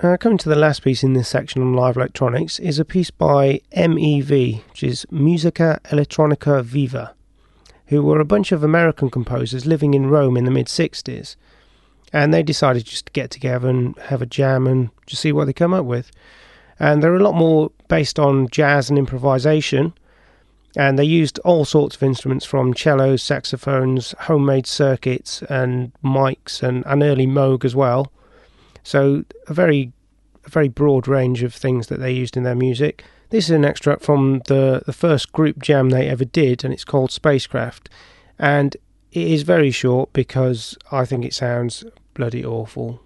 Uh, 0.00 0.16
coming 0.16 0.38
to 0.38 0.48
the 0.48 0.54
last 0.54 0.84
piece 0.84 1.02
in 1.02 1.14
this 1.14 1.28
section 1.28 1.62
on 1.62 1.74
live 1.74 1.96
electronics 1.96 2.60
is 2.60 2.78
a 2.78 2.84
piece 2.84 3.10
by 3.10 3.60
MEV, 3.76 4.62
which 4.68 4.84
is 4.84 5.04
Musica 5.10 5.80
Elettronica 5.86 6.62
Viva, 6.62 7.12
who 7.86 8.04
were 8.04 8.20
a 8.20 8.24
bunch 8.24 8.52
of 8.52 8.62
American 8.62 9.10
composers 9.10 9.66
living 9.66 9.94
in 9.94 10.06
Rome 10.06 10.36
in 10.36 10.44
the 10.44 10.52
mid 10.52 10.68
60s. 10.68 11.34
And 12.12 12.32
they 12.32 12.44
decided 12.44 12.84
just 12.84 13.06
to 13.06 13.12
get 13.12 13.32
together 13.32 13.68
and 13.68 13.98
have 13.98 14.22
a 14.22 14.26
jam 14.26 14.68
and 14.68 14.90
just 15.06 15.22
see 15.22 15.32
what 15.32 15.46
they 15.46 15.52
come 15.52 15.74
up 15.74 15.86
with. 15.86 16.12
And 16.78 17.02
they're 17.02 17.16
a 17.16 17.20
lot 17.20 17.34
more 17.34 17.72
based 17.88 18.20
on 18.20 18.48
jazz 18.48 18.90
and 18.90 18.98
improvisation 18.98 19.92
and 20.76 20.98
they 20.98 21.04
used 21.04 21.38
all 21.40 21.64
sorts 21.64 21.96
of 21.96 22.02
instruments 22.02 22.44
from 22.44 22.74
cellos, 22.74 23.22
saxophones, 23.22 24.14
homemade 24.20 24.66
circuits, 24.66 25.42
and 25.42 25.92
mics, 26.04 26.62
and 26.62 26.84
an 26.86 27.02
early 27.02 27.26
Moog 27.26 27.64
as 27.64 27.74
well. 27.74 28.12
So 28.82 29.24
a 29.48 29.54
very, 29.54 29.92
a 30.44 30.50
very 30.50 30.68
broad 30.68 31.08
range 31.08 31.42
of 31.42 31.54
things 31.54 31.88
that 31.88 32.00
they 32.00 32.12
used 32.12 32.36
in 32.36 32.44
their 32.44 32.54
music. 32.54 33.04
This 33.30 33.44
is 33.44 33.50
an 33.50 33.64
extract 33.64 34.02
from 34.02 34.42
the 34.46 34.82
the 34.86 34.92
first 34.92 35.32
group 35.32 35.60
jam 35.60 35.90
they 35.90 36.08
ever 36.08 36.24
did, 36.24 36.64
and 36.64 36.72
it's 36.72 36.84
called 36.84 37.10
Spacecraft, 37.10 37.88
and 38.38 38.76
it 39.12 39.26
is 39.26 39.42
very 39.42 39.70
short 39.70 40.12
because 40.12 40.76
I 40.90 41.04
think 41.04 41.24
it 41.24 41.34
sounds 41.34 41.84
bloody 42.14 42.44
awful. 42.44 43.00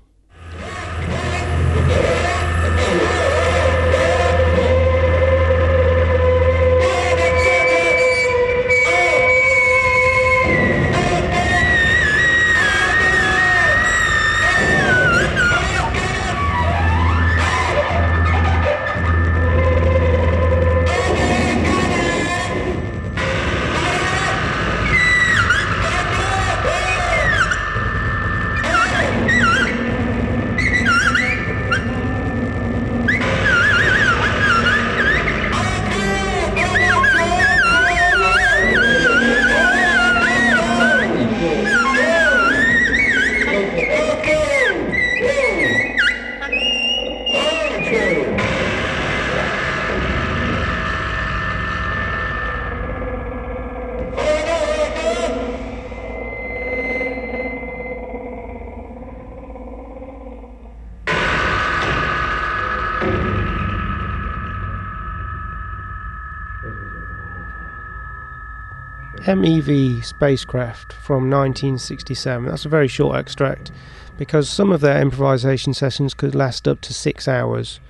MEV 69.25 70.05
spacecraft 70.05 70.93
from 70.93 71.31
1967. 71.31 72.45
That's 72.47 72.67
a 72.67 72.69
very 72.69 72.89
short 72.89 73.17
extract 73.17 73.73
because 74.19 74.49
some 74.49 74.71
of 74.71 74.83
their 74.83 75.01
improvisation 75.01 75.73
sessions 75.73 76.13
could 76.13 76.35
last 76.35 76.69
up 76.69 76.83
to 76.83 76.93
six 76.93 77.27
hours. 77.27 77.81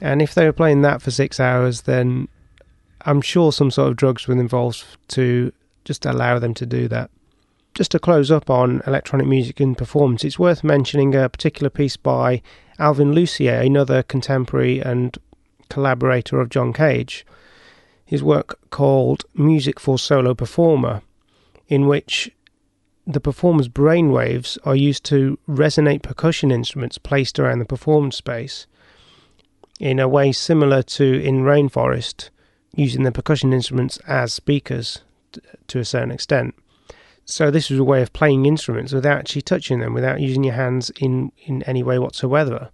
And 0.00 0.22
if 0.22 0.34
they 0.34 0.46
were 0.46 0.52
playing 0.52 0.80
that 0.82 1.02
for 1.02 1.10
six 1.10 1.38
hours, 1.38 1.82
then 1.82 2.28
I'm 3.02 3.20
sure 3.20 3.52
some 3.52 3.70
sort 3.70 3.90
of 3.90 3.96
drugs 3.96 4.26
were 4.26 4.34
involved 4.34 4.84
to 5.08 5.52
just 5.84 6.06
allow 6.06 6.38
them 6.38 6.54
to 6.54 6.64
do 6.64 6.88
that. 6.88 7.10
Just 7.74 7.90
to 7.90 7.98
close 7.98 8.30
up 8.30 8.48
on 8.48 8.80
electronic 8.86 9.26
music 9.26 9.60
and 9.60 9.76
performance, 9.76 10.24
it's 10.24 10.38
worth 10.38 10.64
mentioning 10.64 11.14
a 11.14 11.28
particular 11.28 11.68
piece 11.68 11.98
by 11.98 12.40
Alvin 12.78 13.12
Lucier, 13.12 13.60
another 13.60 14.02
contemporary 14.02 14.80
and 14.80 15.18
collaborator 15.68 16.40
of 16.40 16.48
John 16.48 16.72
Cage 16.72 17.26
his 18.06 18.22
work 18.22 18.58
called 18.70 19.24
Music 19.34 19.78
for 19.80 19.98
Solo 19.98 20.32
Performer, 20.32 21.02
in 21.66 21.86
which 21.86 22.30
the 23.06 23.20
performer's 23.20 23.68
brainwaves 23.68 24.56
are 24.64 24.76
used 24.76 25.04
to 25.04 25.38
resonate 25.48 26.02
percussion 26.02 26.50
instruments 26.50 26.98
placed 26.98 27.38
around 27.38 27.58
the 27.58 27.64
performance 27.64 28.16
space 28.16 28.66
in 29.78 29.98
a 29.98 30.08
way 30.08 30.32
similar 30.32 30.82
to 30.82 31.20
in 31.22 31.42
Rainforest, 31.42 32.30
using 32.74 33.02
the 33.02 33.12
percussion 33.12 33.52
instruments 33.52 33.98
as 34.06 34.32
speakers 34.32 35.02
to 35.66 35.78
a 35.78 35.84
certain 35.84 36.10
extent. 36.10 36.54
So 37.24 37.50
this 37.50 37.70
was 37.70 37.80
a 37.80 37.84
way 37.84 38.02
of 38.02 38.12
playing 38.12 38.46
instruments 38.46 38.92
without 38.92 39.18
actually 39.18 39.42
touching 39.42 39.80
them, 39.80 39.94
without 39.94 40.20
using 40.20 40.44
your 40.44 40.54
hands 40.54 40.90
in, 41.00 41.32
in 41.44 41.64
any 41.64 41.82
way 41.82 41.98
whatsoever. 41.98 42.70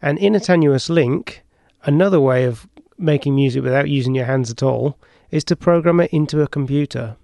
And 0.00 0.16
in 0.18 0.34
a 0.34 0.40
tenuous 0.40 0.88
link, 0.88 1.42
another 1.82 2.20
way 2.20 2.44
of 2.44 2.68
making 2.98 3.34
music 3.34 3.62
without 3.62 3.88
using 3.88 4.14
your 4.14 4.26
hands 4.26 4.50
at 4.50 4.62
all 4.62 4.98
is 5.30 5.44
to 5.44 5.56
program 5.56 6.00
it 6.00 6.12
into 6.12 6.42
a 6.42 6.48
computer. 6.48 7.16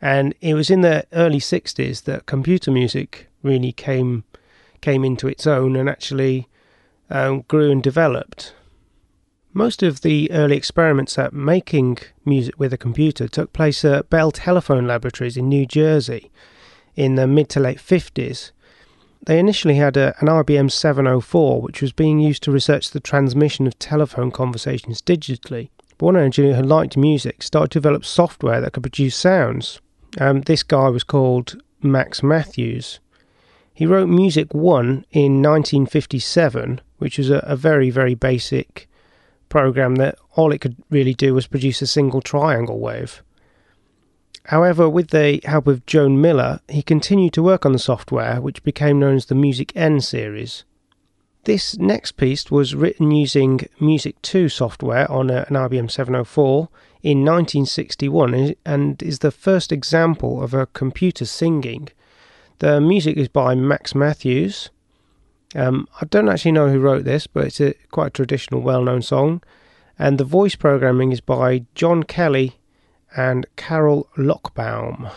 And 0.00 0.34
it 0.40 0.54
was 0.54 0.70
in 0.70 0.82
the 0.82 1.06
early 1.12 1.38
60s 1.38 2.04
that 2.04 2.26
computer 2.26 2.70
music 2.70 3.28
really 3.42 3.72
came 3.72 4.24
came 4.80 5.04
into 5.04 5.26
its 5.28 5.46
own 5.46 5.76
and 5.76 5.88
actually 5.88 6.46
um, 7.08 7.42
grew 7.48 7.70
and 7.70 7.82
developed. 7.82 8.52
Most 9.54 9.82
of 9.82 10.02
the 10.02 10.30
early 10.30 10.56
experiments 10.56 11.16
at 11.18 11.32
making 11.32 11.98
music 12.24 12.58
with 12.58 12.72
a 12.72 12.76
computer 12.76 13.28
took 13.28 13.52
place 13.52 13.82
at 13.84 14.10
Bell 14.10 14.30
Telephone 14.30 14.86
Laboratories 14.86 15.36
in 15.36 15.48
New 15.48 15.64
Jersey 15.64 16.30
in 16.96 17.14
the 17.14 17.26
mid 17.26 17.48
to 17.50 17.60
late 17.60 17.78
50s, 17.78 18.50
they 19.26 19.38
initially 19.38 19.76
had 19.76 19.96
a, 19.96 20.14
an 20.20 20.28
IBM 20.28 20.70
704, 20.70 21.62
which 21.62 21.80
was 21.80 21.92
being 21.92 22.18
used 22.18 22.42
to 22.42 22.52
research 22.52 22.90
the 22.90 23.00
transmission 23.00 23.66
of 23.66 23.78
telephone 23.78 24.30
conversations 24.30 25.00
digitally. 25.00 25.70
But 25.96 26.06
one 26.06 26.16
engineer 26.16 26.54
who 26.54 26.62
liked 26.62 26.96
music 26.96 27.42
started 27.42 27.70
to 27.72 27.80
develop 27.80 28.04
software 28.04 28.60
that 28.60 28.72
could 28.72 28.82
produce 28.82 29.16
sounds. 29.16 29.80
Um, 30.20 30.42
this 30.42 30.62
guy 30.62 30.88
was 30.88 31.04
called 31.04 31.56
Max 31.82 32.22
Mathews. 32.22 33.00
He 33.72 33.86
wrote 33.86 34.08
Music 34.08 34.52
1 34.54 35.06
in 35.10 35.42
1957, 35.42 36.80
which 36.98 37.18
was 37.18 37.30
a, 37.30 37.38
a 37.38 37.56
very, 37.56 37.90
very 37.90 38.14
basic 38.14 38.88
program 39.48 39.96
that 39.96 40.16
all 40.36 40.52
it 40.52 40.60
could 40.60 40.76
really 40.90 41.14
do 41.14 41.34
was 41.34 41.46
produce 41.46 41.80
a 41.82 41.86
single 41.86 42.20
triangle 42.20 42.78
wave. 42.78 43.22
However, 44.48 44.90
with 44.90 45.08
the 45.08 45.40
help 45.44 45.66
of 45.66 45.86
Joan 45.86 46.20
Miller, 46.20 46.60
he 46.68 46.82
continued 46.82 47.32
to 47.32 47.42
work 47.42 47.64
on 47.64 47.72
the 47.72 47.78
software, 47.78 48.40
which 48.40 48.62
became 48.62 48.98
known 48.98 49.16
as 49.16 49.26
the 49.26 49.34
Music 49.34 49.72
N 49.74 50.00
series. 50.00 50.64
This 51.44 51.78
next 51.78 52.12
piece 52.12 52.50
was 52.50 52.74
written 52.74 53.10
using 53.10 53.66
Music 53.80 54.20
2 54.22 54.48
software 54.48 55.10
on 55.10 55.30
an 55.30 55.44
IBM 55.44 55.90
704 55.90 56.68
in 57.02 57.18
1961 57.18 58.54
and 58.64 59.02
is 59.02 59.18
the 59.18 59.30
first 59.30 59.70
example 59.70 60.42
of 60.42 60.54
a 60.54 60.66
computer 60.66 61.26
singing. 61.26 61.88
The 62.60 62.80
music 62.80 63.18
is 63.18 63.28
by 63.28 63.54
Max 63.54 63.94
Mathews. 63.94 64.70
Um, 65.54 65.86
I 66.00 66.06
don't 66.06 66.30
actually 66.30 66.52
know 66.52 66.70
who 66.70 66.80
wrote 66.80 67.04
this, 67.04 67.26
but 67.26 67.46
it's 67.46 67.60
a 67.60 67.74
quite 67.90 68.06
a 68.06 68.10
traditional, 68.10 68.62
well-known 68.62 69.02
song. 69.02 69.42
And 69.98 70.16
the 70.16 70.24
voice 70.24 70.54
programming 70.54 71.12
is 71.12 71.20
by 71.20 71.66
John 71.74 72.04
Kelly 72.04 72.56
and 73.16 73.46
Carol 73.56 74.08
Lochbaum. 74.16 75.10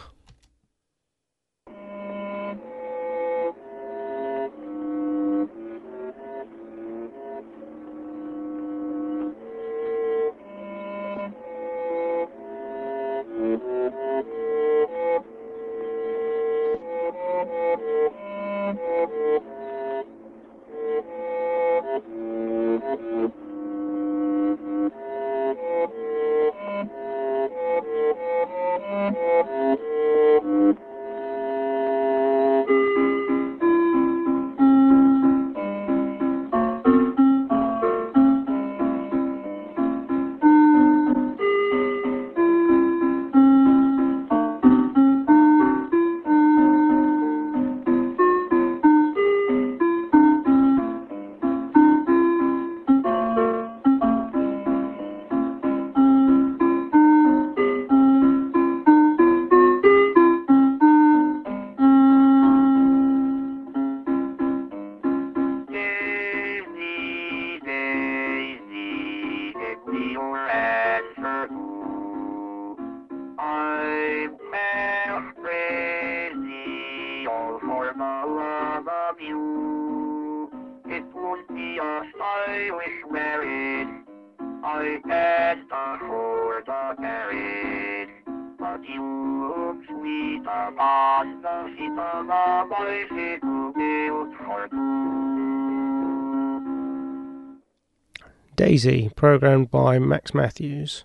Daisy, 98.77 99.09
programmed 99.15 99.71
by 99.71 99.97
Max 99.97 100.35
Mathews 100.35 101.03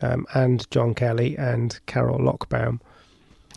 um, 0.00 0.24
and 0.32 0.66
John 0.70 0.94
Kelly 0.94 1.36
and 1.36 1.78
Carol 1.84 2.18
Lochbaum. 2.18 2.80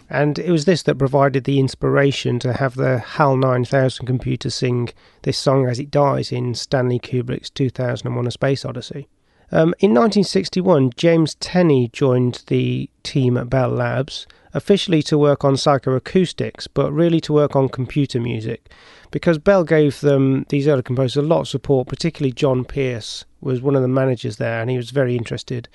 And 0.10 0.38
it 0.38 0.52
was 0.52 0.65
this 0.65 0.84
that 0.84 0.98
provided 0.98 1.46
the 1.46 1.58
inspiration 1.58 2.39
to 2.39 2.52
have 2.52 2.76
the 2.76 3.00
HAL 3.00 3.38
9000 3.38 4.06
computer 4.06 4.50
sing 4.50 4.89
this 5.22 5.38
song 5.38 5.65
as 5.65 5.80
it 5.80 5.89
dies 5.89 6.34
in 6.34 6.56
Stanley 6.56 7.00
Kubrick's 7.00 7.50
2001 7.50 8.28
A 8.28 8.32
Space 8.32 8.65
Odyssey. 8.65 9.08
Um, 9.54 9.76
in 9.80 9.92
1961, 9.92 10.92
James 10.96 11.36
Tenney 11.36 11.90
joined 11.92 12.44
the 12.48 12.90
team 13.04 13.36
at 13.36 13.50
Bell 13.50 13.70
Labs, 13.70 14.26
officially 14.54 15.04
to 15.04 15.18
work 15.18 15.44
on 15.44 15.56
psychoacoustics, 15.56 16.68
but 16.74 16.92
really 16.94 17.20
to 17.22 17.34
work 17.34 17.54
on 17.54 17.68
computer 17.68 18.22
music, 18.22 18.72
because 19.12 19.38
Bell 19.38 19.66
gave 19.66 20.00
them, 20.00 20.46
these 20.48 20.70
early 20.70 20.84
composers, 20.84 21.22
a 21.22 21.28
lot 21.28 21.42
of 21.42 21.48
support, 21.50 21.90
particularly 21.90 22.32
John 22.32 22.64
Pierce 22.64 23.26
was 23.42 23.62
one 23.62 23.76
of 23.76 23.82
the 23.82 23.90
managers 23.90 24.38
there, 24.38 24.62
and 24.62 24.70
he 24.70 24.78
was 24.78 24.92
very 24.92 25.18
interested 25.18 25.68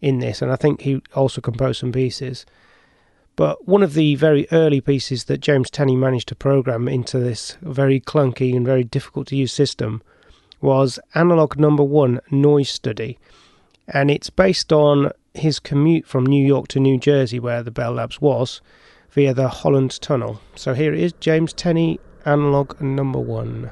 in 0.00 0.20
this, 0.20 0.40
and 0.40 0.50
I 0.50 0.56
think 0.56 0.80
he 0.80 1.02
also 1.14 1.42
composed 1.42 1.80
some 1.80 1.92
pieces. 1.92 2.46
But 3.36 3.68
one 3.68 3.82
of 3.82 3.92
the 3.92 4.14
very 4.14 4.46
early 4.50 4.80
pieces 4.80 5.24
that 5.24 5.40
James 5.40 5.70
Tenney 5.70 5.96
managed 5.96 6.28
to 6.28 6.34
program 6.34 6.88
into 6.88 7.18
this 7.18 7.58
very 7.60 8.00
clunky 8.00 8.56
and 8.56 8.64
very 8.64 8.84
difficult 8.84 9.26
to 9.28 9.36
use 9.36 9.52
system 9.52 10.02
was 10.60 10.98
Analog 11.14 11.58
Number 11.58 11.82
One 11.82 12.20
Noise 12.30 12.70
Study, 12.70 13.18
and 13.88 14.10
it's 14.10 14.30
based 14.30 14.72
on 14.72 15.12
his 15.34 15.58
commute 15.60 16.06
from 16.06 16.26
New 16.26 16.44
York 16.44 16.68
to 16.68 16.80
New 16.80 16.98
Jersey, 16.98 17.38
where 17.38 17.62
the 17.62 17.70
Bell 17.70 17.92
Labs 17.92 18.20
was, 18.20 18.60
via 19.10 19.34
the 19.34 19.48
Holland 19.48 20.00
Tunnel. 20.00 20.40
So 20.54 20.74
here 20.74 20.92
it 20.92 21.00
is 21.00 21.12
James 21.14 21.52
Tenney 21.52 22.00
Analog 22.24 22.80
Number 22.80 23.18
One. 23.18 23.70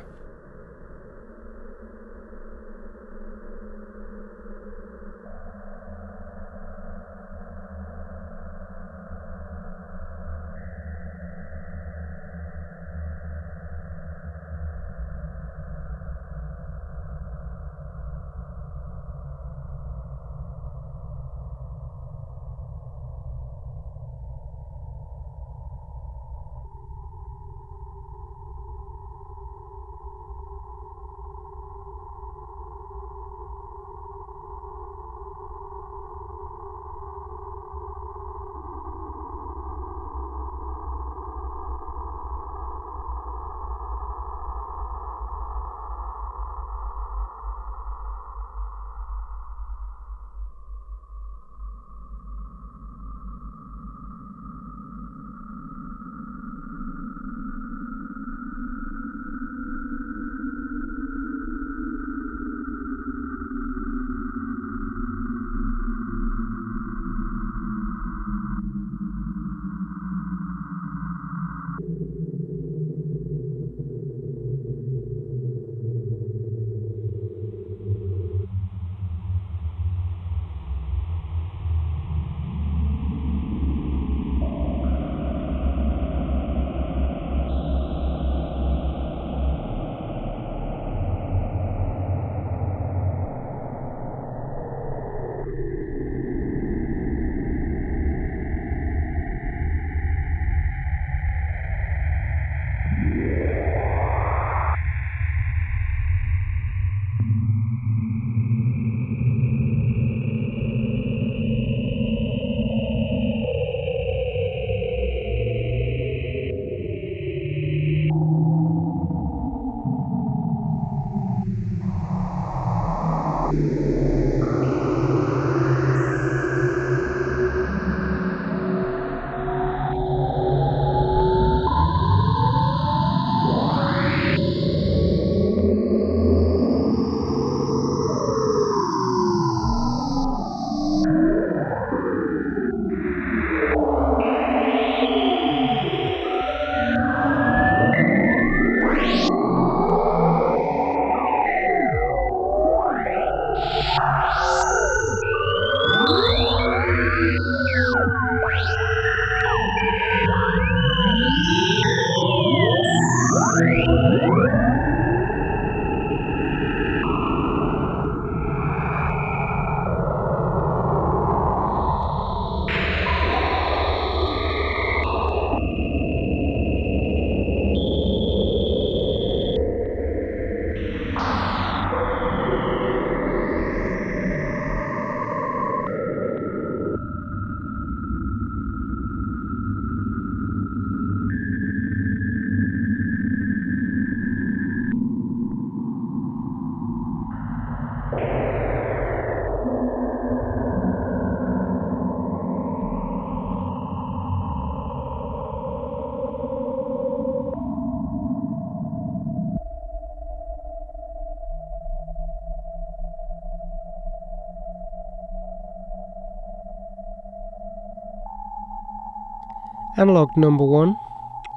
Analog 219.98 220.36
Number 220.36 220.64
One 220.64 220.96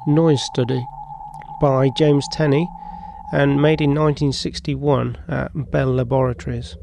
Noise 0.08 0.42
Study 0.42 0.84
by 1.60 1.90
James 1.96 2.26
Tenney 2.32 2.68
and 3.32 3.62
made 3.62 3.80
in 3.80 3.90
1961 3.90 5.16
at 5.28 5.70
Bell 5.70 5.94
Laboratories. 5.94 6.76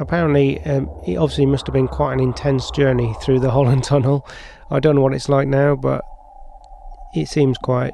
Apparently, 0.00 0.58
um, 0.62 0.90
it 1.06 1.18
obviously 1.18 1.46
must 1.46 1.68
have 1.68 1.72
been 1.72 1.86
quite 1.86 2.14
an 2.14 2.20
intense 2.20 2.68
journey 2.72 3.14
through 3.22 3.38
the 3.38 3.52
Holland 3.52 3.84
Tunnel. 3.84 4.26
I 4.72 4.80
don't 4.80 4.96
know 4.96 5.02
what 5.02 5.14
it's 5.14 5.28
like 5.28 5.46
now, 5.46 5.76
but 5.76 6.02
it 7.14 7.28
seems 7.28 7.56
quite 7.58 7.92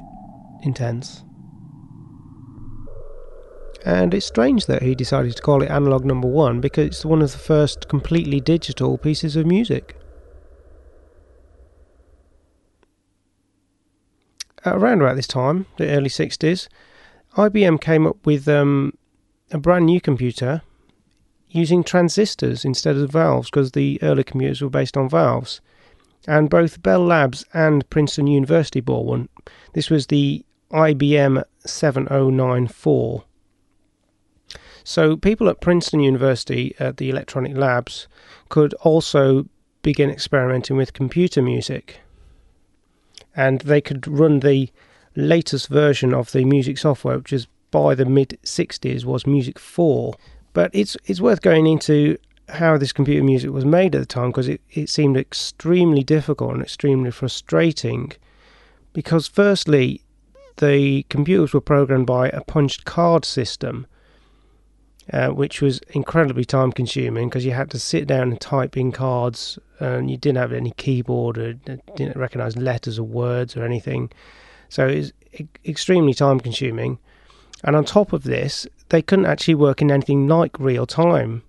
intense. 0.63 1.23
And 3.85 4.15
it's 4.15 4.25
strange 4.25 4.65
that 4.65 4.81
he 4.81 4.95
decided 4.95 5.35
to 5.35 5.41
call 5.43 5.61
it 5.61 5.69
Analog 5.69 6.05
Number 6.05 6.27
One 6.27 6.59
because 6.59 6.87
it's 6.87 7.05
one 7.05 7.21
of 7.21 7.31
the 7.31 7.37
first 7.37 7.87
completely 7.87 8.39
digital 8.39 8.97
pieces 8.97 9.35
of 9.35 9.45
music. 9.45 9.95
Around 14.65 15.01
about 15.01 15.15
this 15.15 15.27
time, 15.27 15.65
the 15.77 15.89
early 15.89 16.09
60s, 16.09 16.67
IBM 17.37 17.79
came 17.79 18.05
up 18.05 18.25
with 18.25 18.47
um, 18.47 18.93
a 19.51 19.57
brand 19.57 19.85
new 19.85 20.01
computer 20.01 20.61
using 21.49 21.83
transistors 21.83 22.63
instead 22.63 22.95
of 22.95 23.11
valves 23.11 23.49
because 23.49 23.71
the 23.71 23.99
early 24.01 24.23
computers 24.23 24.61
were 24.61 24.69
based 24.69 24.97
on 24.97 25.09
valves. 25.09 25.61
And 26.27 26.49
both 26.49 26.81
Bell 26.83 27.03
Labs 27.03 27.45
and 27.53 27.89
Princeton 27.89 28.27
University 28.27 28.79
bought 28.79 29.05
one. 29.05 29.27
This 29.73 29.89
was 29.89 30.07
the 30.07 30.45
IBM 30.71 31.43
7094. 31.65 33.23
So 34.83 35.17
people 35.17 35.49
at 35.49 35.61
Princeton 35.61 35.99
University 35.99 36.75
at 36.79 36.97
the 36.97 37.09
electronic 37.09 37.55
labs 37.55 38.07
could 38.49 38.73
also 38.75 39.47
begin 39.81 40.09
experimenting 40.09 40.77
with 40.77 40.93
computer 40.93 41.41
music 41.41 42.01
and 43.35 43.61
they 43.61 43.81
could 43.81 44.07
run 44.07 44.39
the 44.39 44.69
latest 45.15 45.67
version 45.67 46.13
of 46.13 46.31
the 46.31 46.45
music 46.45 46.77
software, 46.77 47.17
which 47.17 47.33
is 47.33 47.47
by 47.71 47.95
the 47.95 48.05
mid 48.05 48.37
60s 48.43 49.05
was 49.05 49.25
Music 49.25 49.57
4. 49.57 50.13
But 50.53 50.71
it's 50.73 50.97
it's 51.05 51.21
worth 51.21 51.41
going 51.41 51.65
into 51.67 52.17
how 52.49 52.77
this 52.77 52.91
computer 52.91 53.23
music 53.23 53.51
was 53.51 53.65
made 53.65 53.95
at 53.95 53.99
the 53.99 54.05
time 54.05 54.29
because 54.29 54.49
it, 54.49 54.61
it 54.71 54.89
seemed 54.89 55.15
extremely 55.15 56.03
difficult 56.03 56.53
and 56.53 56.61
extremely 56.61 57.11
frustrating. 57.11 58.11
Because, 58.93 59.27
firstly, 59.27 60.01
the 60.57 61.03
computers 61.03 61.53
were 61.53 61.61
programmed 61.61 62.07
by 62.07 62.27
a 62.29 62.41
punched 62.41 62.83
card 62.83 63.23
system, 63.23 63.87
uh, 65.13 65.29
which 65.29 65.61
was 65.61 65.79
incredibly 65.91 66.43
time 66.43 66.73
consuming 66.73 67.29
because 67.29 67.45
you 67.45 67.51
had 67.51 67.71
to 67.71 67.79
sit 67.79 68.05
down 68.05 68.31
and 68.31 68.41
type 68.41 68.75
in 68.75 68.91
cards 68.91 69.57
and 69.81 70.09
you 70.09 70.17
didn't 70.17 70.37
have 70.37 70.53
any 70.53 70.71
keyboard 70.71 71.37
or 71.37 71.53
didn't 71.53 72.15
recognize 72.15 72.55
letters 72.55 72.99
or 72.99 73.03
words 73.03 73.57
or 73.57 73.63
anything. 73.63 74.11
So 74.69 74.87
it 74.87 74.97
was 74.97 75.13
extremely 75.65 76.13
time 76.13 76.39
consuming. 76.39 76.99
And 77.63 77.75
on 77.75 77.85
top 77.85 78.13
of 78.13 78.23
this, 78.23 78.67
they 78.89 79.01
couldn't 79.01 79.25
actually 79.25 79.55
work 79.55 79.81
in 79.81 79.91
anything 79.91 80.27
like 80.27 80.59
real 80.59 80.85
time. 80.85 81.43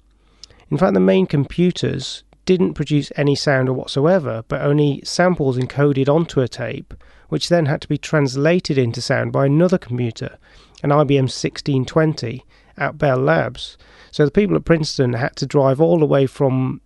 In 0.70 0.78
fact, 0.78 0.94
the 0.94 1.00
main 1.00 1.26
computers 1.26 2.24
didn't 2.44 2.74
produce 2.74 3.12
any 3.16 3.34
sound 3.34 3.68
or 3.68 3.74
whatsoever, 3.74 4.44
but 4.48 4.62
only 4.62 5.00
samples 5.04 5.58
encoded 5.58 6.08
onto 6.08 6.40
a 6.40 6.48
tape, 6.48 6.94
which 7.28 7.48
then 7.48 7.66
had 7.66 7.80
to 7.82 7.88
be 7.88 7.98
translated 7.98 8.78
into 8.78 9.00
sound 9.00 9.32
by 9.32 9.46
another 9.46 9.78
computer, 9.78 10.38
an 10.82 10.90
IBM 10.90 11.28
1620 11.30 12.44
at 12.76 12.98
Bell 12.98 13.18
Labs. 13.18 13.76
So 14.10 14.24
the 14.24 14.30
people 14.30 14.56
at 14.56 14.64
Princeton 14.64 15.12
had 15.12 15.36
to 15.36 15.46
drive 15.46 15.80
all 15.80 15.98
the 15.98 16.06
way 16.06 16.26
from 16.26 16.80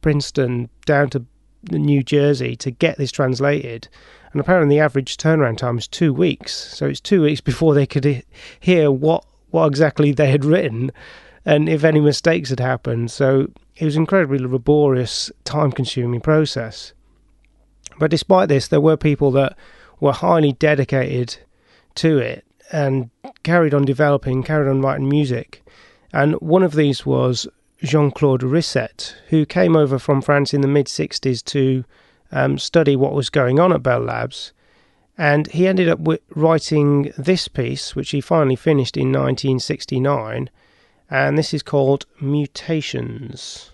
Princeton 0.00 0.68
down 0.86 1.10
to 1.10 1.24
New 1.70 2.02
Jersey 2.02 2.56
to 2.56 2.70
get 2.70 2.96
this 2.98 3.12
translated. 3.12 3.88
And 4.32 4.40
apparently, 4.40 4.76
the 4.76 4.80
average 4.80 5.16
turnaround 5.16 5.58
time 5.58 5.78
is 5.78 5.88
two 5.88 6.12
weeks. 6.12 6.52
So 6.52 6.86
it's 6.86 7.00
two 7.00 7.22
weeks 7.22 7.40
before 7.50 7.74
they 7.74 7.86
could 7.86 8.24
hear 8.58 8.90
what 8.90 9.24
what 9.50 9.66
exactly 9.66 10.12
they 10.12 10.30
had 10.30 10.44
written, 10.44 10.92
and 11.44 11.68
if 11.68 11.82
any 11.82 12.00
mistakes 12.00 12.50
had 12.50 12.60
happened. 12.60 13.10
So 13.10 13.48
it 13.76 13.84
was 13.84 13.96
an 13.96 14.02
incredibly 14.02 14.38
laborious, 14.38 15.32
time-consuming 15.42 16.20
process. 16.20 16.92
But 17.98 18.12
despite 18.12 18.48
this, 18.48 18.68
there 18.68 18.80
were 18.80 18.96
people 18.96 19.32
that 19.32 19.56
were 19.98 20.12
highly 20.12 20.52
dedicated 20.52 21.36
to 21.96 22.18
it 22.18 22.44
and 22.70 23.10
carried 23.42 23.74
on 23.74 23.84
developing, 23.84 24.44
carried 24.44 24.70
on 24.70 24.82
writing 24.82 25.08
music. 25.08 25.64
And 26.12 26.34
one 26.34 26.62
of 26.62 26.74
these 26.74 27.04
was 27.04 27.48
Jean 27.82 28.10
Claude 28.10 28.42
Risset, 28.42 29.14
who 29.28 29.46
came 29.46 29.74
over 29.74 29.98
from 29.98 30.20
France 30.20 30.52
in 30.52 30.60
the 30.60 30.68
mid 30.68 30.86
60s 30.86 31.42
to 31.46 31.84
um, 32.30 32.58
study 32.58 32.94
what 32.94 33.14
was 33.14 33.30
going 33.30 33.58
on 33.58 33.72
at 33.72 33.82
Bell 33.82 34.00
Labs. 34.00 34.52
And 35.16 35.48
he 35.48 35.66
ended 35.66 35.88
up 35.88 36.00
writing 36.34 37.12
this 37.18 37.48
piece, 37.48 37.94
which 37.94 38.10
he 38.10 38.20
finally 38.20 38.56
finished 38.56 38.96
in 38.96 39.08
1969. 39.08 40.48
And 41.10 41.36
this 41.36 41.52
is 41.52 41.62
called 41.62 42.06
Mutations. 42.20 43.70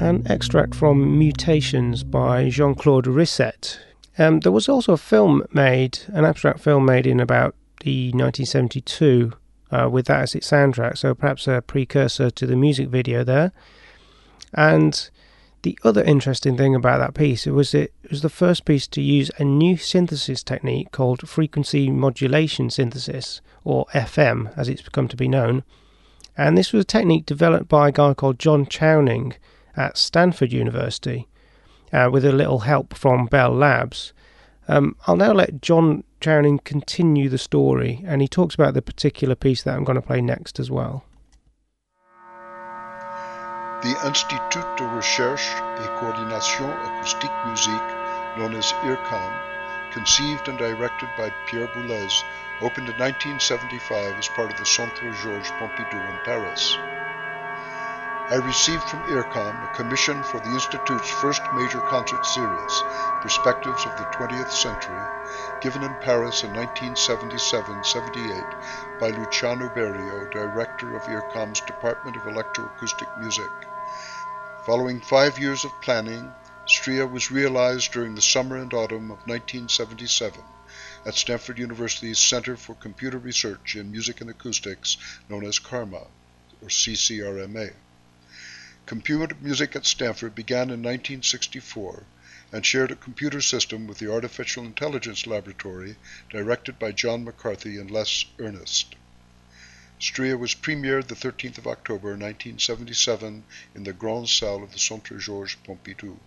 An 0.00 0.26
extract 0.26 0.74
from 0.74 1.18
Mutations 1.18 2.04
by 2.04 2.48
Jean 2.48 2.74
Claude 2.74 3.04
Risset. 3.04 3.78
Um, 4.18 4.40
there 4.40 4.52
was 4.52 4.68
also 4.68 4.94
a 4.94 4.98
film 4.98 5.44
made, 5.52 6.00
an 6.08 6.24
abstract 6.24 6.60
film 6.60 6.86
made 6.86 7.06
in 7.06 7.20
about 7.20 7.54
the 7.80 8.08
1972 8.08 9.32
uh, 9.70 9.88
with 9.90 10.06
that 10.06 10.22
as 10.22 10.34
its 10.34 10.50
soundtrack, 10.50 10.96
so 10.96 11.14
perhaps 11.14 11.46
a 11.46 11.62
precursor 11.66 12.30
to 12.30 12.46
the 12.46 12.56
music 12.56 12.88
video 12.88 13.22
there. 13.22 13.52
And 14.54 15.10
the 15.62 15.78
other 15.84 16.02
interesting 16.02 16.56
thing 16.56 16.74
about 16.74 16.98
that 16.98 17.14
piece 17.14 17.44
was 17.46 17.74
it 17.74 17.92
was 18.10 18.22
the 18.22 18.30
first 18.30 18.64
piece 18.64 18.86
to 18.88 19.02
use 19.02 19.30
a 19.38 19.44
new 19.44 19.76
synthesis 19.76 20.42
technique 20.42 20.90
called 20.92 21.28
frequency 21.28 21.90
modulation 21.90 22.70
synthesis, 22.70 23.42
or 23.64 23.84
FM 23.94 24.56
as 24.56 24.68
it's 24.68 24.82
become 24.82 25.08
to 25.08 25.16
be 25.16 25.28
known. 25.28 25.62
And 26.38 26.56
this 26.56 26.72
was 26.72 26.82
a 26.82 26.86
technique 26.86 27.26
developed 27.26 27.68
by 27.68 27.88
a 27.88 27.92
guy 27.92 28.14
called 28.14 28.38
John 28.38 28.64
Chowning 28.64 29.34
at 29.76 29.96
Stanford 29.96 30.52
University 30.52 31.28
uh, 31.92 32.08
with 32.12 32.24
a 32.24 32.32
little 32.32 32.60
help 32.60 32.94
from 32.94 33.26
Bell 33.26 33.52
Labs. 33.52 34.12
Um, 34.68 34.96
I'll 35.06 35.16
now 35.16 35.32
let 35.32 35.62
John 35.62 36.04
Chowning 36.20 36.62
continue 36.64 37.28
the 37.28 37.38
story, 37.38 38.04
and 38.06 38.22
he 38.22 38.28
talks 38.28 38.54
about 38.54 38.74
the 38.74 38.82
particular 38.82 39.34
piece 39.34 39.62
that 39.62 39.74
I'm 39.74 39.84
going 39.84 40.00
to 40.00 40.06
play 40.06 40.20
next 40.20 40.60
as 40.60 40.70
well. 40.70 41.04
The 43.82 43.96
Institut 44.04 44.76
de 44.76 44.86
Recherche 44.94 45.54
et 45.78 45.98
Coordination 45.98 46.68
Acoustique 46.68 47.46
Musique, 47.46 48.38
known 48.38 48.54
as 48.54 48.72
IRCAM, 48.84 49.92
conceived 49.92 50.48
and 50.48 50.58
directed 50.58 51.08
by 51.16 51.32
Pierre 51.46 51.68
Boulez, 51.68 52.22
opened 52.60 52.88
in 52.90 52.98
1975 52.98 54.18
as 54.18 54.28
part 54.28 54.52
of 54.52 54.58
the 54.58 54.66
Centre 54.66 55.10
Georges 55.22 55.50
Pompidou 55.52 56.10
in 56.10 56.18
Paris. 56.24 56.76
I 58.32 58.36
received 58.36 58.84
from 58.84 59.00
IRCAM 59.08 59.64
a 59.64 59.76
commission 59.76 60.22
for 60.22 60.38
the 60.38 60.50
Institute's 60.50 61.10
first 61.10 61.42
major 61.52 61.80
concert 61.80 62.24
series, 62.24 62.84
Perspectives 63.20 63.84
of 63.84 63.96
the 63.96 64.04
20th 64.04 64.52
Century, 64.52 65.02
given 65.58 65.82
in 65.82 65.96
Paris 65.96 66.44
in 66.44 66.52
1977-78 66.52 68.44
by 69.00 69.10
Luciano 69.10 69.68
Berio, 69.68 70.30
director 70.30 70.94
of 70.94 71.06
IRCAM's 71.06 71.60
Department 71.62 72.16
of 72.16 72.22
Electroacoustic 72.22 73.08
Music. 73.16 73.50
Following 74.62 75.00
five 75.00 75.36
years 75.40 75.64
of 75.64 75.80
planning, 75.80 76.36
STRIA 76.68 77.08
was 77.08 77.32
realized 77.32 77.90
during 77.90 78.14
the 78.14 78.22
summer 78.22 78.58
and 78.58 78.72
autumn 78.72 79.10
of 79.10 79.26
1977 79.26 80.44
at 81.04 81.14
Stanford 81.14 81.58
University's 81.58 82.20
Center 82.20 82.56
for 82.56 82.76
Computer 82.76 83.18
Research 83.18 83.74
in 83.74 83.90
Music 83.90 84.20
and 84.20 84.30
Acoustics, 84.30 84.96
known 85.28 85.44
as 85.44 85.58
CARMA, 85.58 86.06
or 86.62 86.68
CCRMA. 86.68 87.74
Computer 88.90 89.36
music 89.40 89.76
at 89.76 89.86
Stanford 89.86 90.34
began 90.34 90.62
in 90.62 90.82
1964 90.82 92.02
and 92.50 92.66
shared 92.66 92.90
a 92.90 92.96
computer 92.96 93.40
system 93.40 93.86
with 93.86 93.98
the 93.98 94.12
Artificial 94.12 94.64
Intelligence 94.64 95.28
Laboratory 95.28 95.94
directed 96.28 96.76
by 96.76 96.90
John 96.90 97.22
McCarthy 97.22 97.78
and 97.78 97.88
Les 97.88 98.24
Earnest. 98.40 98.96
Stria 100.00 100.36
was 100.36 100.56
premiered 100.56 101.06
the 101.06 101.14
13th 101.14 101.58
of 101.58 101.68
October 101.68 102.08
1977 102.08 103.44
in 103.76 103.84
the 103.84 103.92
Grande 103.92 104.28
Salle 104.28 104.64
of 104.64 104.72
the 104.72 104.80
Centre 104.80 105.18
Georges 105.18 105.56
Pompidou. 105.64 106.18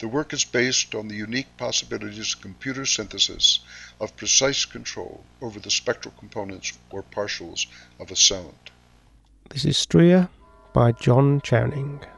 The 0.00 0.08
work 0.08 0.32
is 0.32 0.42
based 0.42 0.92
on 0.92 1.06
the 1.06 1.14
unique 1.14 1.56
possibilities 1.56 2.34
of 2.34 2.40
computer 2.40 2.84
synthesis 2.84 3.60
of 4.00 4.16
precise 4.16 4.64
control 4.64 5.24
over 5.40 5.60
the 5.60 5.70
spectral 5.70 6.14
components 6.18 6.72
or 6.90 7.04
partials 7.04 7.66
of 8.00 8.10
a 8.10 8.16
sound. 8.16 8.72
This 9.50 9.64
is 9.64 9.76
Stria 9.76 10.28
by 10.76 10.92
John 10.92 11.40
Chowning. 11.40 12.15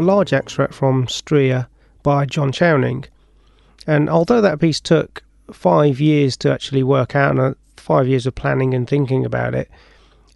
A 0.00 0.02
large 0.02 0.32
extract 0.32 0.72
from 0.72 1.06
Stria 1.06 1.66
by 2.02 2.24
John 2.24 2.52
Chowning. 2.52 3.04
And 3.86 4.08
although 4.08 4.40
that 4.40 4.58
piece 4.58 4.80
took 4.80 5.22
five 5.52 6.00
years 6.00 6.36
to 6.38 6.50
actually 6.50 6.82
work 6.82 7.14
out 7.14 7.32
and 7.32 7.40
uh, 7.40 7.54
five 7.76 8.08
years 8.08 8.26
of 8.26 8.34
planning 8.34 8.72
and 8.72 8.88
thinking 8.88 9.26
about 9.26 9.54
it, 9.54 9.70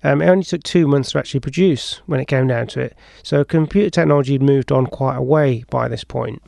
um, 0.03 0.21
it 0.21 0.29
only 0.29 0.45
took 0.45 0.63
two 0.63 0.87
months 0.87 1.13
to 1.13 1.19
actually 1.19 1.41
produce 1.41 2.03
when 2.07 2.21
it 2.21 2.27
came 2.27 2.47
down 2.47 2.67
to 2.69 2.81
it. 2.81 2.97
So 3.23 3.43
computer 3.43 3.89
technology 3.89 4.35
had 4.35 4.43
moved 4.43 4.71
on 4.71 4.87
quite 4.87 5.17
a 5.17 5.23
way 5.23 5.65
by 5.71 5.89
this 5.89 6.05
point. 6.05 6.43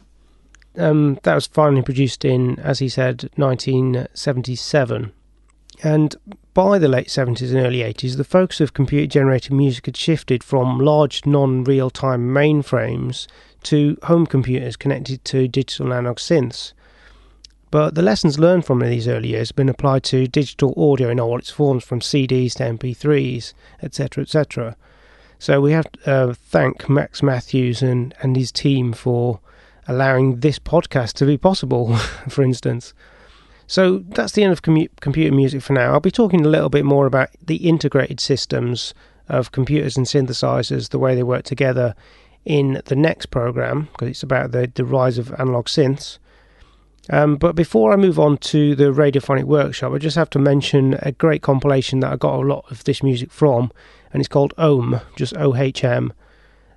Um, 0.77 1.19
that 1.23 1.35
was 1.35 1.47
finally 1.47 1.81
produced 1.81 2.23
in, 2.23 2.59
as 2.59 2.81
he 2.81 2.91
said, 2.91 3.31
1977. 3.37 5.13
And 5.83 6.17
by 6.55 6.79
the 6.79 6.89
late 6.89 7.09
70s 7.09 7.51
and 7.51 7.67
early 7.67 7.81
80s, 7.81 8.17
the 8.17 8.25
focus 8.25 8.61
of 8.61 8.73
computer 8.73 9.07
generated 9.07 9.53
music 9.53 9.87
had 9.87 9.97
shifted 9.97 10.43
from 10.43 10.79
large 10.79 11.27
non 11.27 11.65
real 11.65 11.91
time 11.91 12.29
mainframes 12.29 13.27
to 13.65 13.99
home 14.05 14.27
computers 14.27 14.77
connected 14.77 15.25
to 15.27 15.49
digital 15.49 15.93
analog 15.93 16.17
synths. 16.17 16.73
But 17.71 17.95
the 17.95 18.03
lessons 18.03 18.39
learned 18.39 18.65
from 18.65 18.79
these 18.79 19.09
early 19.09 19.31
years 19.31 19.51
have 19.51 19.57
been 19.57 19.69
applied 19.69 20.05
to 20.05 20.29
digital 20.29 20.73
audio 20.77 21.11
in 21.11 21.21
all 21.21 21.39
its 21.39 21.51
forms, 21.51 21.85
from 21.85 22.01
CDs 22.01 22.55
to 22.55 22.65
MP3s, 22.65 23.53
etc., 23.83 24.23
etc. 24.23 24.77
So 25.39 25.61
we 25.61 25.73
have 25.73 25.91
to 25.93 26.11
uh, 26.11 26.35
thank 26.35 26.89
Max 26.89 27.23
Mathews 27.23 27.83
and, 27.83 28.15
and 28.23 28.37
his 28.37 28.51
team 28.51 28.93
for 28.93 29.41
allowing 29.89 30.41
this 30.41 30.59
podcast 30.59 31.15
to 31.15 31.27
be 31.27 31.37
possible, 31.37 31.97
for 32.29 32.43
instance. 32.43 32.95
So 33.67 33.99
that's 34.09 34.33
the 34.33 34.45
end 34.45 34.53
of 34.53 34.63
commu- 34.63 34.91
computer 35.01 35.35
music 35.35 35.63
for 35.63 35.73
now. 35.73 35.93
I'll 35.93 36.01
be 36.01 36.11
talking 36.11 36.45
a 36.45 36.49
little 36.49 36.69
bit 36.69 36.85
more 36.85 37.07
about 37.07 37.31
the 37.45 37.57
integrated 37.57 38.21
systems 38.21 38.95
of 39.29 39.53
computers 39.53 39.97
and 39.97 40.07
synthesizers, 40.07 40.91
the 40.91 40.99
way 40.99 41.15
they 41.15 41.23
work 41.23 41.45
together 41.45 41.95
in 42.45 42.81
the 42.85 42.95
next 42.95 43.27
program, 43.27 43.89
because 43.93 44.09
it's 44.09 44.23
about 44.23 44.53
the, 44.53 44.71
the 44.75 44.85
rise 44.85 45.19
of 45.19 45.33
analog 45.39 45.67
synths. 45.67 46.19
Um, 47.11 47.37
but 47.37 47.55
before 47.55 47.93
I 47.93 47.97
move 47.97 48.19
on 48.19 48.39
to 48.39 48.75
the 48.75 48.93
Radiophonic 48.93 49.45
Workshop, 49.45 49.93
I 49.93 49.99
just 49.99 50.17
have 50.17 50.31
to 50.31 50.39
mention 50.39 50.95
a 51.03 51.13
great 51.13 51.43
compilation 51.43 52.01
that 52.01 52.13
I 52.13 52.17
got 52.17 52.35
a 52.35 52.47
lot 52.47 52.65
of 52.71 52.85
this 52.85 53.03
music 53.03 53.31
from, 53.31 53.73
and 54.13 54.21
it's 54.21 54.29
called 54.29 54.55
OHM, 54.59 55.03
just 55.17 55.35
OHM. 55.35 56.11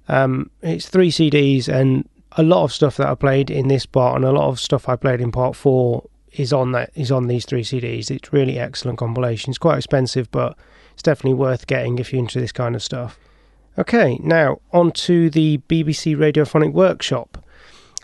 Um, 0.08 0.50
it's 0.62 0.90
three 0.90 1.12
CDs, 1.12 1.68
and 1.68 2.08
a 2.34 2.44
lot 2.44 2.64
of 2.64 2.74
stuff 2.74 2.98
that 2.98 3.08
I 3.08 3.16
played 3.16 3.50
in 3.52 3.68
this 3.68 3.86
part, 3.86 4.16
and 4.16 4.26
a 4.26 4.32
lot 4.32 4.50
of 4.50 4.60
stuff 4.60 4.90
I 4.90 4.96
played 4.96 5.22
in 5.22 5.32
part 5.32 5.56
four 5.56 6.08
is 6.34 6.54
on 6.54 6.72
that 6.74 6.92
is 6.96 7.12
on 7.12 7.28
these 7.28 7.46
three 7.46 7.64
CDs. 7.64 8.12
It's 8.12 8.34
really 8.34 8.60
excellent 8.60 8.98
compilation. 8.98 9.52
It's 9.52 9.58
quite 9.58 9.78
expensive, 9.78 10.30
but 10.32 10.58
it's 10.94 11.04
definitely 11.04 11.38
worth 11.38 11.68
getting 11.68 12.00
if 12.00 12.12
you're 12.12 12.20
into 12.20 12.40
this 12.40 12.52
kind 12.52 12.76
of 12.76 12.84
stuff. 12.84 13.20
Okay, 13.78 14.20
now 14.22 14.60
on 14.74 14.92
to 14.92 15.30
the 15.30 15.60
BBC 15.70 16.16
Radiophonic 16.16 16.74
Workshop, 16.74 17.44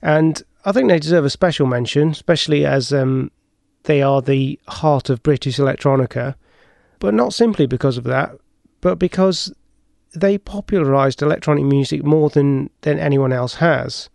and 0.01 0.41
I 0.63 0.71
think 0.71 0.89
they 0.89 0.99
deserve 0.99 1.25
a 1.25 1.29
special 1.29 1.67
mention, 1.67 2.09
especially 2.09 2.65
as 2.65 2.93
um, 2.93 3.31
they 3.83 4.01
are 4.01 4.21
the 4.21 4.59
heart 4.67 5.09
of 5.09 5.23
British 5.23 5.57
electronica, 5.57 6.35
but 6.99 7.13
not 7.13 7.33
simply 7.33 7.65
because 7.65 7.97
of 7.97 8.03
that, 8.05 8.31
but 8.81 8.97
because 8.97 9.53
they 10.13 10.37
popularised 10.37 11.21
electronic 11.21 11.65
music 11.65 12.03
more 12.03 12.29
than, 12.29 12.69
than 12.81 12.97
anyone 12.99 13.33
else 13.33 13.55
has. 13.55 14.09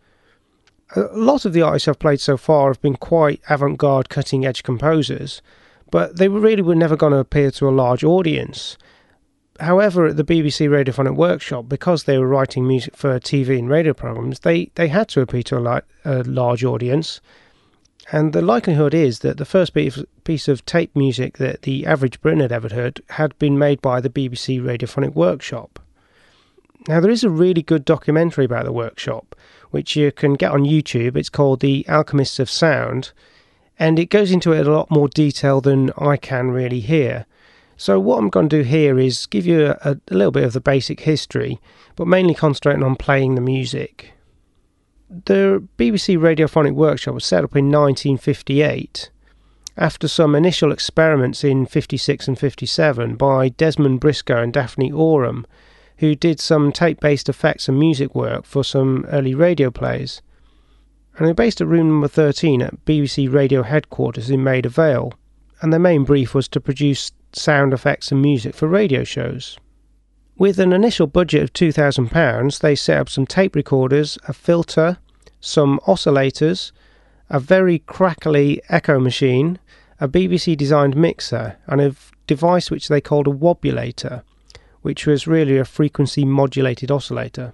A 0.97 1.03
lot 1.12 1.45
of 1.45 1.53
the 1.53 1.62
artists 1.62 1.86
I've 1.86 1.99
played 1.99 2.20
so 2.20 2.36
far 2.36 2.68
have 2.68 2.82
been 2.82 2.97
quite 2.97 3.41
avant 3.49 3.78
garde, 3.78 4.09
cutting 4.09 4.45
edge 4.45 4.62
composers, 4.62 5.41
but 5.91 6.16
they 6.16 6.28
really 6.28 6.62
were 6.62 6.74
never 6.74 6.97
going 6.97 7.12
to 7.12 7.18
appeal 7.18 7.51
to 7.53 7.68
a 7.68 7.70
large 7.70 8.03
audience. 8.03 8.76
However, 9.61 10.07
at 10.07 10.16
the 10.16 10.24
BBC 10.24 10.68
Radiophonic 10.68 11.14
Workshop, 11.14 11.68
because 11.68 12.05
they 12.05 12.18
were 12.18 12.26
writing 12.26 12.66
music 12.66 12.97
for 12.97 13.20
TV 13.20 13.59
and 13.59 13.68
radio 13.68 13.93
programs, 13.93 14.41
they, 14.41 14.70
they 14.74 14.88
had 14.88 15.09
to 15.11 15.20
appeal 15.20 15.43
to 15.45 15.59
a, 15.59 15.61
li- 15.61 15.80
a 16.05 16.22
large 16.24 16.64
audience. 16.64 17.20
And 18.11 18.32
the 18.32 18.43
likelihood 18.43 18.95
is 18.95 19.20
that 19.20 19.36
the 19.36 19.45
first 19.45 19.74
piece 20.24 20.49
of 20.49 20.64
tape 20.64 20.97
music 20.97 21.38
that 21.38 21.62
the 21.62 21.86
average 21.86 22.20
Briton 22.20 22.41
had 22.41 22.53
ever 22.53 22.74
heard 22.74 23.03
had 23.11 23.38
been 23.38 23.59
made 23.59 23.80
by 23.82 24.01
the 24.01 24.11
BBC 24.11 24.61
Radiophonic 24.61 25.14
Workshop. 25.14 25.78
Now, 26.88 27.01
there 27.01 27.11
is 27.11 27.22
a 27.22 27.30
really 27.30 27.62
good 27.62 27.84
documentary 27.84 28.47
about 28.47 28.64
the 28.64 28.72
workshop, 28.72 29.36
which 29.71 29.97
you 29.97 30.12
can 30.12 30.35
get 30.35 30.53
on 30.53 30.64
YouTube. 30.64 31.16
It's 31.16 31.29
called 31.29 31.61
The 31.61 31.87
Alchemists 31.89 32.39
of 32.39 32.51
Sound, 32.51 33.12
and 33.79 33.99
it 33.99 34.11
goes 34.11 34.31
into 34.31 34.53
it 34.53 34.66
a 34.66 34.73
lot 34.73 34.91
more 34.91 35.09
detail 35.09 35.61
than 35.61 35.91
I 35.97 36.16
can 36.16 36.51
really 36.51 36.81
here. 36.81 37.27
So, 37.77 37.99
what 37.99 38.18
I'm 38.18 38.29
going 38.29 38.49
to 38.51 38.59
do 38.59 38.68
here 38.68 38.99
is 38.99 39.27
give 39.27 39.47
you 39.47 39.75
a, 39.81 39.97
a 40.09 40.14
little 40.14 40.33
bit 40.33 40.45
of 40.45 40.53
the 40.53 40.61
basic 40.61 41.01
history, 41.01 41.61
but 41.97 42.07
mainly 42.07 42.35
concentrating 42.35 42.83
on 42.83 42.97
playing 42.97 43.37
the 43.37 43.41
music. 43.41 44.12
The 45.09 45.66
BBC 45.79 46.18
Radiophonic 46.18 46.75
Workshop 46.75 47.14
was 47.14 47.25
set 47.25 47.43
up 47.43 47.57
in 47.57 47.71
1958 47.71 49.11
after 49.77 50.07
some 50.07 50.35
initial 50.35 50.73
experiments 50.73 51.43
in 51.43 51.64
56 51.64 52.29
and 52.29 52.39
57 52.39 53.16
by 53.16 53.49
Desmond 53.49 53.99
Briscoe 54.01 54.43
and 54.43 54.53
Daphne 54.53 54.93
Oram, 54.93 55.47
who 56.01 56.14
did 56.14 56.40
some 56.40 56.72
tape 56.72 56.98
based 56.98 57.28
effects 57.28 57.68
and 57.68 57.78
music 57.78 58.14
work 58.14 58.46
for 58.46 58.64
some 58.64 59.05
early 59.11 59.34
radio 59.34 59.70
plays. 59.70 60.22
And 61.16 61.26
they're 61.26 61.34
based 61.34 61.61
at 61.61 61.66
room 61.66 61.88
number 61.88 62.09
13 62.09 62.62
at 62.62 62.84
BBC 62.86 63.30
Radio 63.30 63.62
headquarters 63.62 64.30
in 64.30 64.42
Maida 64.42 64.70
Vale, 64.70 65.12
and 65.61 65.70
their 65.70 65.80
main 65.80 66.05
brief 66.05 66.34
was 66.34 66.48
to 66.48 66.61
produce 66.61 67.12
sound 67.34 67.74
effects 67.74 68.11
and 68.11 68.22
music 68.22 68.55
for 68.55 68.66
radio 68.66 69.05
shows. 69.05 69.59
With 70.38 70.59
an 70.59 70.72
initial 70.72 71.07
budget 71.07 71.42
of 71.42 71.53
£2,000, 71.53 72.61
they 72.61 72.74
set 72.74 72.98
up 72.98 73.11
some 73.11 73.26
tape 73.26 73.55
recorders, 73.55 74.16
a 74.26 74.32
filter, 74.32 74.96
some 75.38 75.80
oscillators, 75.86 76.72
a 77.28 77.38
very 77.38 77.80
crackly 77.80 78.62
echo 78.70 78.98
machine, 78.98 79.59
a 80.01 80.09
BBC 80.09 80.57
designed 80.57 80.96
mixer, 80.96 81.59
and 81.66 81.82
a 81.82 81.94
device 82.26 82.70
which 82.70 82.88
they 82.88 83.03
called 83.03 83.26
a 83.26 83.30
wobulator, 83.30 84.22
which 84.83 85.07
was 85.07 85.26
really 85.26 85.59
a 85.59 85.64
frequency 85.64 86.24
modulated 86.24 86.91
oscillator. 86.91 87.53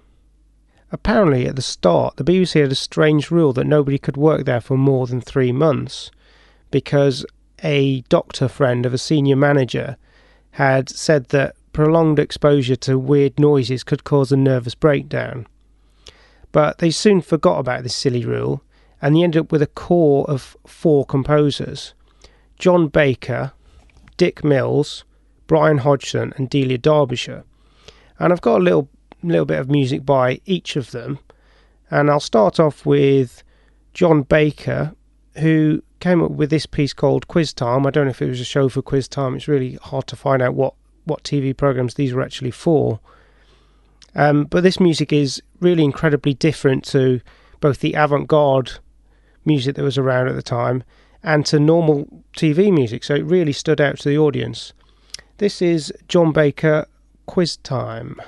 Apparently, 0.91 1.47
at 1.47 1.55
the 1.55 1.61
start, 1.61 2.15
the 2.15 2.23
BBC 2.23 2.61
had 2.61 2.71
a 2.71 2.75
strange 2.75 3.29
rule 3.29 3.51
that 3.53 3.67
nobody 3.67 3.97
could 3.97 4.15
work 4.15 4.45
there 4.45 4.61
for 4.61 4.77
more 4.77 5.05
than 5.05 5.19
three 5.19 5.51
months 5.51 6.11
because 6.71 7.25
a 7.63 8.01
doctor 8.01 8.47
friend 8.47 8.85
of 8.85 8.93
a 8.93 8.97
senior 8.97 9.35
manager 9.35 9.97
had 10.51 10.89
said 10.89 11.25
that 11.29 11.55
prolonged 11.73 12.19
exposure 12.19 12.75
to 12.75 12.97
weird 12.97 13.39
noises 13.39 13.83
could 13.83 14.03
cause 14.03 14.31
a 14.31 14.37
nervous 14.37 14.75
breakdown. 14.75 15.45
But 16.51 16.77
they 16.79 16.89
soon 16.89 17.21
forgot 17.21 17.59
about 17.59 17.83
this 17.83 17.95
silly 17.95 18.25
rule 18.25 18.63
and 19.01 19.15
they 19.15 19.23
ended 19.23 19.41
up 19.41 19.51
with 19.51 19.61
a 19.61 19.67
core 19.67 20.25
of 20.29 20.57
four 20.65 21.05
composers 21.05 21.93
John 22.57 22.87
Baker, 22.87 23.51
Dick 24.17 24.43
Mills, 24.43 25.03
Brian 25.47 25.79
Hodgson, 25.79 26.33
and 26.37 26.49
Delia 26.49 26.77
Derbyshire. 26.77 27.43
And 28.19 28.31
I've 28.31 28.41
got 28.41 28.59
a 28.59 28.63
little 28.63 28.89
little 29.23 29.45
bit 29.45 29.59
of 29.59 29.69
music 29.69 30.05
by 30.05 30.39
each 30.45 30.75
of 30.75 30.91
them. 30.91 31.19
And 31.89 32.09
I'll 32.09 32.19
start 32.19 32.59
off 32.59 32.85
with 32.85 33.43
John 33.93 34.23
Baker, 34.23 34.93
who 35.37 35.81
came 35.99 36.21
up 36.21 36.31
with 36.31 36.49
this 36.49 36.65
piece 36.65 36.93
called 36.93 37.27
Quiz 37.27 37.53
Time. 37.53 37.87
I 37.87 37.89
don't 37.89 38.05
know 38.05 38.11
if 38.11 38.21
it 38.21 38.29
was 38.29 38.41
a 38.41 38.45
show 38.45 38.69
for 38.69 38.81
Quiz 38.81 39.07
Time. 39.07 39.35
It's 39.35 39.47
really 39.47 39.75
hard 39.81 40.07
to 40.07 40.15
find 40.15 40.41
out 40.41 40.53
what, 40.53 40.73
what 41.05 41.23
TV 41.23 41.55
programs 41.55 41.95
these 41.95 42.13
were 42.13 42.21
actually 42.21 42.51
for. 42.51 42.99
Um, 44.15 44.45
but 44.45 44.63
this 44.63 44.79
music 44.79 45.11
is 45.13 45.41
really 45.59 45.83
incredibly 45.83 46.33
different 46.33 46.83
to 46.85 47.21
both 47.59 47.79
the 47.79 47.93
avant 47.93 48.27
garde 48.27 48.73
music 49.45 49.75
that 49.75 49.83
was 49.83 49.97
around 49.97 50.27
at 50.27 50.35
the 50.35 50.41
time 50.41 50.83
and 51.23 51.45
to 51.47 51.59
normal 51.59 52.23
TV 52.35 52.71
music, 52.71 53.03
so 53.03 53.15
it 53.15 53.25
really 53.25 53.53
stood 53.53 53.81
out 53.81 53.97
to 53.99 54.09
the 54.09 54.17
audience. 54.17 54.73
This 55.39 55.61
is 55.61 55.93
John 56.07 56.31
Baker 56.31 56.87
Quiz 57.27 57.57
Time. 57.57 58.19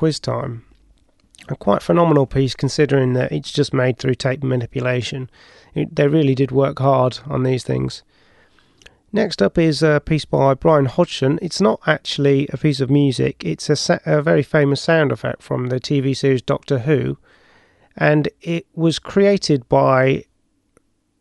Quiz 0.00 0.18
Time. 0.18 0.64
A 1.50 1.56
quite 1.56 1.82
phenomenal 1.82 2.24
piece 2.24 2.54
considering 2.54 3.12
that 3.12 3.30
it's 3.30 3.52
just 3.52 3.74
made 3.74 3.98
through 3.98 4.14
tape 4.14 4.42
manipulation. 4.42 5.28
It, 5.74 5.94
they 5.94 6.08
really 6.08 6.34
did 6.34 6.50
work 6.50 6.78
hard 6.78 7.18
on 7.26 7.42
these 7.42 7.64
things. 7.64 8.02
Next 9.12 9.42
up 9.42 9.58
is 9.58 9.82
a 9.82 10.00
piece 10.02 10.24
by 10.24 10.54
Brian 10.54 10.86
Hodgson. 10.86 11.38
It's 11.42 11.60
not 11.60 11.82
actually 11.86 12.48
a 12.50 12.56
piece 12.56 12.80
of 12.80 12.88
music, 12.88 13.44
it's 13.44 13.68
a, 13.68 13.76
sa- 13.76 13.98
a 14.06 14.22
very 14.22 14.42
famous 14.42 14.80
sound 14.80 15.12
effect 15.12 15.42
from 15.42 15.66
the 15.66 15.78
TV 15.78 16.16
series 16.16 16.40
Doctor 16.40 16.78
Who. 16.78 17.18
And 17.94 18.30
it 18.40 18.68
was 18.74 18.98
created 18.98 19.68
by 19.68 20.24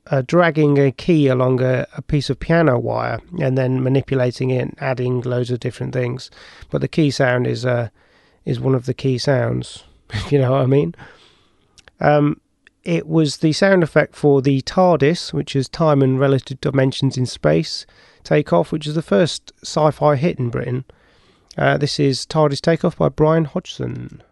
uh, 0.08 0.24
dragging 0.26 0.78
a 0.80 0.94
key 0.94 1.28
along 1.28 1.62
a, 1.62 1.86
a, 1.98 2.02
piece 2.02 2.30
of 2.30 2.40
piano 2.40 2.80
wire 2.80 3.20
and 3.42 3.58
then 3.58 3.84
manipulating 3.84 4.52
it, 4.52 4.74
adding 4.78 5.20
loads 5.20 5.52
of 5.52 5.60
different 5.60 5.92
things. 5.92 6.32
But 6.72 6.80
the 6.80 6.88
key 6.88 7.12
sound 7.12 7.46
is 7.46 7.66
uh, 7.66 7.90
is 8.50 8.60
one 8.60 8.76
of 8.76 8.86
the 8.86 8.94
key 8.94 9.18
sounds, 9.18 9.84
if 10.10 10.32
you 10.32 10.40
know 10.40 10.52
what 10.52 10.62
I 10.62 10.66
mean. 10.66 10.96
Um, 12.00 12.42
it 12.84 13.08
was 13.08 13.38
the 13.38 13.54
sound 13.54 13.84
effect 13.84 14.16
for 14.16 14.42
the 14.42 14.62
TARDIS, 14.62 15.34
which 15.34 15.56
is 15.56 15.70
Time 15.70 16.02
and 16.02 16.20
Relative 16.20 16.60
Dimensions 16.62 17.18
in 17.18 17.26
Space 17.26 17.86
Takeoff, 18.24 18.72
which 18.72 18.88
is 18.88 18.96
the 18.96 19.02
first 19.02 19.52
sci 19.64 19.92
fi 19.92 20.16
hit 20.16 20.40
in 20.40 20.50
Britain. 20.50 20.86
Uh, 21.58 21.78
this 21.78 22.00
is 22.00 22.26
TARDIS 22.26 22.62
Takeoff 22.62 22.98
by 22.98 23.10
Brian 23.10 23.46
Hodgson. 23.46 24.24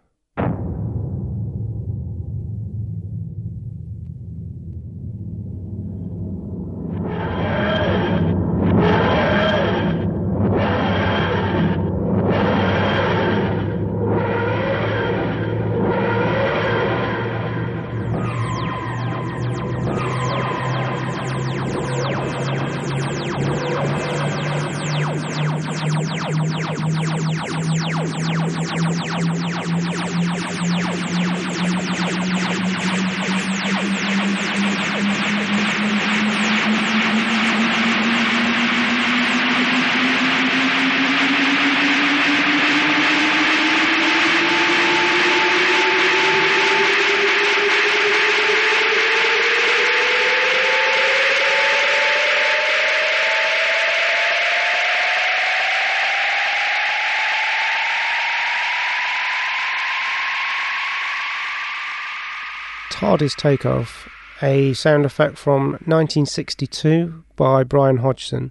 TARDIS 62.98 63.36
Takeoff, 63.36 64.08
a 64.42 64.72
sound 64.72 65.06
effect 65.06 65.38
from 65.38 65.70
1962 65.86 67.22
by 67.36 67.62
Brian 67.62 67.98
Hodgson. 67.98 68.50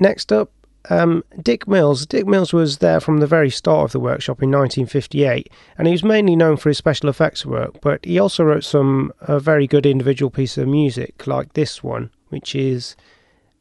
Next 0.00 0.32
up, 0.32 0.50
um, 0.90 1.22
Dick 1.40 1.68
Mills. 1.68 2.06
Dick 2.06 2.26
Mills 2.26 2.52
was 2.52 2.78
there 2.78 2.98
from 2.98 3.18
the 3.18 3.28
very 3.28 3.50
start 3.50 3.84
of 3.84 3.92
the 3.92 4.00
workshop 4.00 4.42
in 4.42 4.50
1958, 4.50 5.48
and 5.78 5.86
he 5.86 5.92
was 5.92 6.02
mainly 6.02 6.34
known 6.34 6.56
for 6.56 6.70
his 6.70 6.78
special 6.78 7.08
effects 7.08 7.46
work, 7.46 7.80
but 7.80 8.04
he 8.04 8.18
also 8.18 8.42
wrote 8.42 8.64
some 8.64 9.12
uh, 9.20 9.38
very 9.38 9.68
good 9.68 9.86
individual 9.86 10.28
pieces 10.28 10.58
of 10.58 10.66
music, 10.66 11.24
like 11.28 11.52
this 11.52 11.84
one, 11.84 12.10
which 12.30 12.56
is 12.56 12.96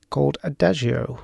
called 0.10 0.39
Adagio. 0.41 1.20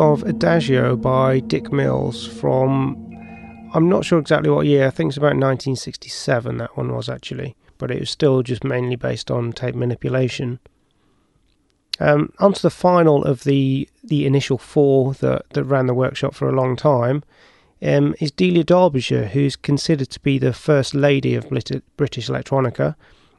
Of 0.00 0.22
Adagio 0.22 0.96
by 0.96 1.40
Dick 1.40 1.70
Mills 1.70 2.26
from, 2.26 2.96
I'm 3.74 3.90
not 3.90 4.02
sure 4.02 4.18
exactly 4.18 4.48
what 4.48 4.64
year, 4.64 4.86
I 4.86 4.90
think 4.90 5.10
it's 5.10 5.18
about 5.18 5.36
1967 5.36 6.56
that 6.56 6.74
one 6.74 6.94
was 6.96 7.10
actually, 7.10 7.54
but 7.76 7.90
it 7.90 8.00
was 8.00 8.10
still 8.10 8.42
just 8.42 8.64
mainly 8.64 8.96
based 8.96 9.30
on 9.30 9.52
tape 9.52 9.74
manipulation. 9.74 10.58
Um, 11.98 12.32
on 12.38 12.54
to 12.54 12.62
the 12.62 12.70
final 12.70 13.22
of 13.24 13.44
the, 13.44 13.90
the 14.02 14.24
initial 14.24 14.56
four 14.56 15.12
that, 15.14 15.50
that 15.50 15.64
ran 15.64 15.86
the 15.86 15.92
workshop 15.92 16.34
for 16.34 16.48
a 16.48 16.56
long 16.56 16.76
time 16.76 17.22
um, 17.82 18.14
is 18.20 18.30
Delia 18.30 18.64
Derbyshire, 18.64 19.26
who's 19.26 19.54
considered 19.54 20.08
to 20.10 20.20
be 20.20 20.38
the 20.38 20.54
first 20.54 20.94
lady 20.94 21.34
of 21.34 21.50
British 21.50 22.28
electronica, 22.28 22.94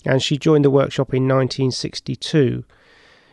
and 0.06 0.22
she 0.22 0.38
joined 0.38 0.66
the 0.66 0.70
workshop 0.70 1.12
in 1.12 1.24
1962. 1.24 2.64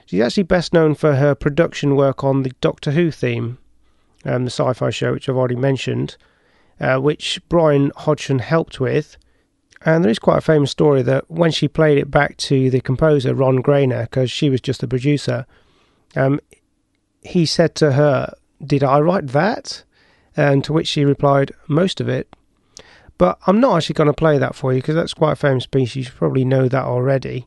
She's 0.08 0.22
actually 0.22 0.44
best 0.44 0.72
known 0.72 0.94
for 0.94 1.16
her 1.16 1.34
production 1.34 1.94
work 1.94 2.24
on 2.24 2.42
the 2.42 2.52
Doctor 2.62 2.92
Who 2.92 3.10
theme, 3.10 3.58
um, 4.24 4.44
the 4.44 4.50
sci 4.50 4.72
fi 4.72 4.88
show, 4.88 5.12
which 5.12 5.28
I've 5.28 5.36
already 5.36 5.54
mentioned, 5.54 6.16
uh, 6.80 6.96
which 6.96 7.38
Brian 7.50 7.92
Hodgson 7.94 8.38
helped 8.38 8.80
with. 8.80 9.18
And 9.84 10.02
there 10.02 10.10
is 10.10 10.18
quite 10.18 10.38
a 10.38 10.40
famous 10.40 10.70
story 10.70 11.02
that 11.02 11.30
when 11.30 11.50
she 11.50 11.68
played 11.68 11.98
it 11.98 12.10
back 12.10 12.38
to 12.38 12.70
the 12.70 12.80
composer, 12.80 13.34
Ron 13.34 13.62
Grainer, 13.62 14.04
because 14.04 14.30
she 14.30 14.48
was 14.48 14.62
just 14.62 14.82
a 14.82 14.88
producer, 14.88 15.44
um, 16.16 16.40
he 17.20 17.44
said 17.44 17.74
to 17.74 17.92
her, 17.92 18.32
Did 18.64 18.82
I 18.82 19.00
write 19.00 19.26
that? 19.26 19.84
And 20.34 20.64
to 20.64 20.72
which 20.72 20.88
she 20.88 21.04
replied, 21.04 21.52
Most 21.68 22.00
of 22.00 22.08
it. 22.08 22.34
But 23.18 23.38
I'm 23.46 23.60
not 23.60 23.76
actually 23.76 23.92
going 23.92 24.06
to 24.06 24.14
play 24.14 24.38
that 24.38 24.54
for 24.54 24.72
you 24.72 24.80
because 24.80 24.94
that's 24.94 25.12
quite 25.12 25.32
a 25.32 25.36
famous 25.36 25.66
piece. 25.66 25.94
You 25.94 26.04
should 26.04 26.14
probably 26.14 26.46
know 26.46 26.66
that 26.66 26.84
already. 26.84 27.46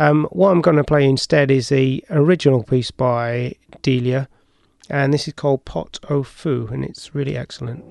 Um, 0.00 0.26
what 0.32 0.48
I'm 0.48 0.62
going 0.62 0.78
to 0.78 0.82
play 0.84 1.06
instead 1.06 1.50
is 1.50 1.68
the 1.68 2.02
original 2.08 2.62
piece 2.62 2.90
by 2.90 3.56
Delia, 3.82 4.30
and 4.88 5.12
this 5.12 5.28
is 5.28 5.34
called 5.34 5.66
Pot 5.66 6.00
au 6.08 6.22
Feu, 6.22 6.68
and 6.72 6.82
it's 6.82 7.14
really 7.14 7.36
excellent. 7.36 7.84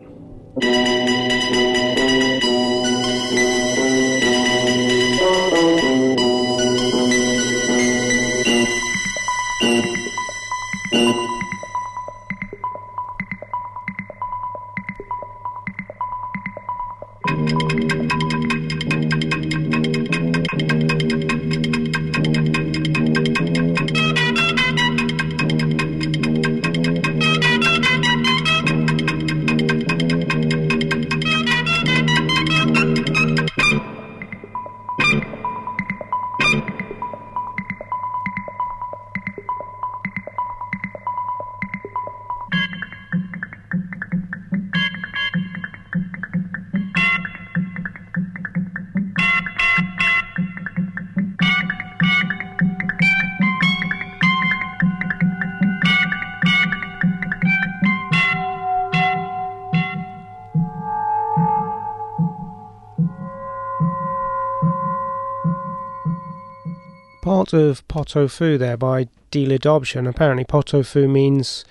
Part 67.50 67.62
of 67.62 67.88
pot 67.88 68.16
au 68.16 68.28
feu 68.28 68.58
there 68.58 68.78
by 68.78 69.08
Delia 69.32 69.58
Dobson. 69.58 70.06
Apparently, 70.06 70.44
pot 70.44 70.74
au 70.74 70.84
feu 70.84 71.08
means 71.08 71.66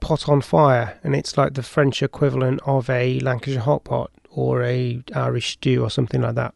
pot 0.00 0.28
on 0.28 0.40
fire, 0.40 0.98
and 1.02 1.16
it's 1.16 1.36
like 1.36 1.54
the 1.54 1.62
French 1.62 2.02
equivalent 2.02 2.60
of 2.66 2.88
a 2.88 3.18
Lancashire 3.20 3.60
hot 3.60 3.84
pot 3.84 4.10
or 4.30 4.62
a 4.62 5.02
Irish 5.14 5.54
stew 5.54 5.82
or 5.82 5.90
something 5.90 6.20
like 6.20 6.36
that. 6.36 6.54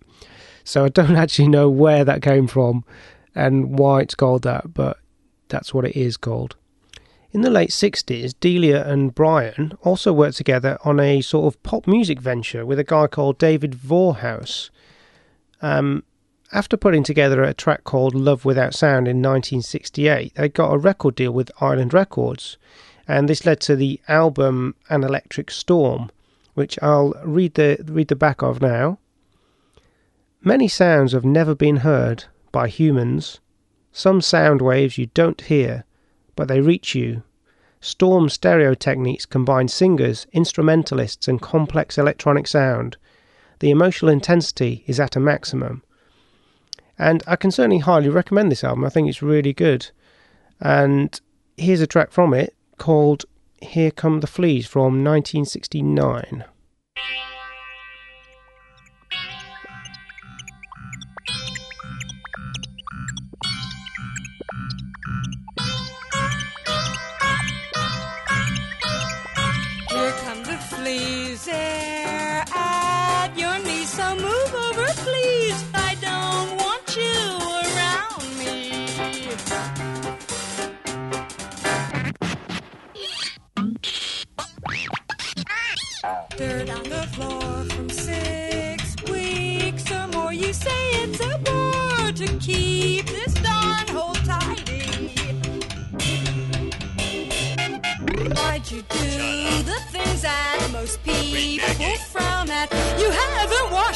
So 0.65 0.85
I 0.85 0.91
don't 0.91 1.17
actually 1.25 1.49
know 1.49 1.69
where 1.69 2.05
that 2.05 2.23
came 2.23 2.47
from 2.47 2.85
and 3.35 3.79
why 3.79 4.01
it's 4.01 4.15
called 4.15 4.43
that, 4.43 4.75
but 4.75 4.99
that's 5.49 5.75
what 5.75 5.85
it 5.85 5.97
is 5.97 6.17
called. 6.17 6.57
In 7.33 7.43
the 7.43 7.51
late 7.51 7.71
60s, 7.71 8.35
Delia 8.41 8.87
and 8.87 9.15
Brian 9.15 9.73
also 9.83 10.13
worked 10.13 10.37
together 10.37 10.79
on 10.85 10.99
a 11.01 11.21
sort 11.21 11.53
of 11.53 11.63
pop 11.63 11.87
music 11.87 12.21
venture 12.21 12.65
with 12.65 12.79
a 12.79 12.85
guy 12.85 13.07
called 13.07 13.39
David 13.39 13.73
Vorhaus. 13.73 14.71
Um, 15.61 16.05
after 16.51 16.79
putting 16.79 17.03
together 17.03 17.43
a 17.43 17.53
track 17.53 17.85
called 17.85 18.15
Love 18.15 18.47
Without 18.47 18.75
Sound 18.75 19.07
in 19.07 19.19
1968, 19.19 20.35
they 20.35 20.49
got 20.49 20.73
a 20.73 20.79
record 20.79 21.15
deal 21.15 21.31
with 21.31 21.51
Island 21.61 21.93
Records, 21.93 22.57
and 23.07 23.29
this 23.29 23.45
led 23.45 23.61
to 23.61 23.77
the 23.77 24.01
album 24.09 24.75
An 24.89 25.05
Electric 25.05 25.51
Storm, 25.51 26.11
which 26.55 26.79
I'll 26.81 27.13
read 27.23 27.55
the 27.55 27.85
read 27.87 28.09
the 28.09 28.17
back 28.17 28.43
of 28.43 28.63
now. 28.63 28.99
Many 30.41 30.69
sounds 30.69 31.13
have 31.13 31.25
never 31.25 31.55
been 31.55 31.79
heard 31.79 32.25
by 32.51 32.69
humans. 32.69 33.41
Some 33.93 34.23
sound 34.23 34.63
waves 34.63 34.97
you 34.97 35.07
don't 35.13 35.43
hear, 35.43 35.85
but 36.35 36.49
they 36.49 36.63
reach 36.63 36.95
you. 36.95 37.25
Storm 37.81 38.31
stereo 38.31 38.73
techniques 38.73 39.27
combine 39.27 39.69
singers, 39.69 40.27
instrumentalists, 40.33 41.29
and 41.29 41.43
complex 41.43 41.99
electronic 41.99 42.47
sound. 42.47 42.97
The 43.59 43.71
emotional 43.71 44.11
intensity 44.11 44.85
is 44.87 44.99
at 44.99 45.15
a 45.15 45.21
maximum. 45.21 45.83
And 46.99 47.23
I 47.27 47.37
can 47.37 47.51
certainly 47.51 47.79
highly 47.79 48.09
recommend 48.09 48.51
this 48.51 48.65
album. 48.65 48.85
I 48.85 48.89
think 48.89 49.09
it's 49.09 49.23
really 49.23 49.53
good. 49.53 49.91
And 50.61 51.21
here's 51.57 51.81
a 51.81 51.87
track 51.87 52.11
from 52.11 52.35
it 52.35 52.55
called 52.77 53.25
Here 53.63 53.91
Come 53.91 54.21
the 54.21 54.27
Fleas 54.27 54.67
from 54.67 55.05
1969. 55.05 56.45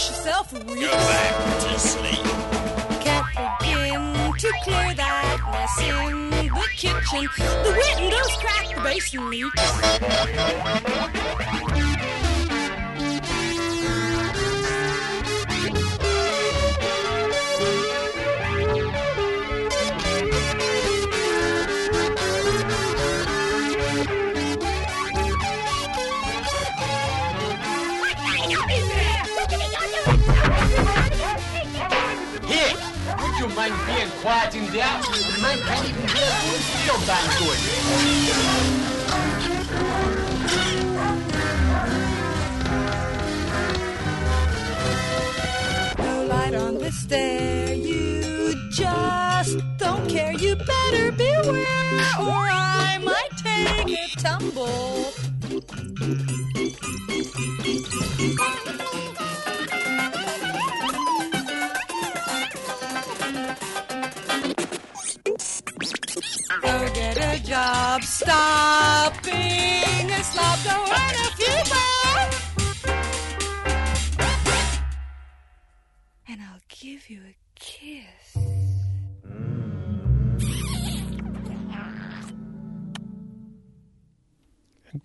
Haven't 0.03 0.16
yourself 0.16 0.53
week. 0.53 0.80
Go 0.80 0.90
back 0.90 1.34
to 1.61 1.78
sleep. 1.78 2.26
Can't 3.03 3.26
begin 3.61 4.32
to 4.38 4.53
clear 4.64 4.94
that 4.94 5.38
mess 5.53 5.78
in 5.80 6.30
the 6.30 6.68
kitchen. 6.76 7.28
The 7.62 7.72
windows 7.98 8.36
cracked, 8.40 8.74
the 8.74 8.80
basin 8.82 9.30
leaks. 9.30 9.62
Mind 33.68 33.86
being 33.86 34.10
quiet 34.22 34.54
in 34.56 34.64
there? 34.72 35.00
The 35.02 35.38
man 35.40 35.58
can't 35.58 35.88
even 35.88 36.08
hear 36.08 36.32
a 36.32 36.58
steel 36.68 36.98
band 37.06 37.28
doing. 37.38 37.62
No 45.98 46.14
light 46.24 46.54
on 46.54 46.74
the 46.78 46.90
stair, 46.90 47.74
you 47.74 48.54
just 48.70 49.58
don't 49.78 50.08
care. 50.08 50.32
You 50.32 50.56
better 50.56 51.12
beware, 51.12 52.16
or 52.18 52.42
I 52.50 52.98
might 53.04 53.30
take 53.36 53.96
a 53.96 54.08
tumble. 54.18 54.91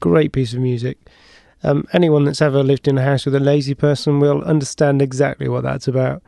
Great 0.07 0.31
piece 0.31 0.53
of 0.53 0.59
music. 0.59 0.97
Um, 1.63 1.87
anyone 1.91 2.25
that's 2.25 2.41
ever 2.41 2.63
lived 2.63 2.87
in 2.87 2.97
a 2.97 3.03
house 3.03 3.25
with 3.25 3.35
a 3.35 3.39
lazy 3.39 3.73
person 3.73 4.19
will 4.19 4.41
understand 4.43 5.01
exactly 5.01 5.47
what 5.47 5.63
that's 5.63 5.87
about. 5.87 6.21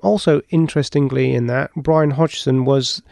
Also, 0.00 0.42
interestingly, 0.50 1.34
in 1.34 1.46
that, 1.46 1.70
Brian 1.76 2.12
Hodgson 2.12 2.64
was 2.64 3.02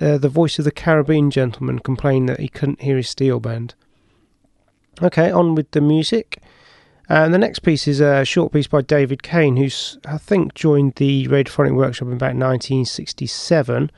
uh, 0.00 0.18
the 0.18 0.28
voice 0.28 0.58
of 0.58 0.64
the 0.64 0.70
Caribbean 0.70 1.30
gentleman 1.30 1.78
complaining 1.78 2.26
that 2.26 2.40
he 2.40 2.48
couldn't 2.48 2.82
hear 2.82 2.96
his 2.96 3.08
steel 3.08 3.40
band. 3.40 3.74
Okay, 5.02 5.30
on 5.30 5.54
with 5.54 5.70
the 5.72 5.80
music. 5.80 6.40
And 7.08 7.34
the 7.34 7.38
next 7.38 7.60
piece 7.60 7.86
is 7.86 8.00
a 8.00 8.24
short 8.24 8.52
piece 8.52 8.66
by 8.66 8.80
David 8.80 9.22
Cain, 9.22 9.56
who's, 9.56 9.98
I 10.06 10.16
think, 10.16 10.54
joined 10.54 10.94
the 10.94 11.26
Radiophonic 11.28 11.74
Workshop 11.74 12.08
in 12.08 12.14
about 12.14 12.36
1967. 12.36 13.90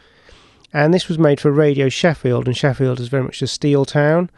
and 0.73 0.93
this 0.93 1.09
was 1.09 1.19
made 1.19 1.41
for 1.41 1.53
Radio 1.53 1.89
Sheffield, 1.89 2.47
and 2.47 2.57
Sheffield 2.57 2.99
is 2.99 3.09
very 3.09 3.23
much 3.23 3.41
a 3.43 3.47
steel 3.47 3.85
town, 3.85 4.31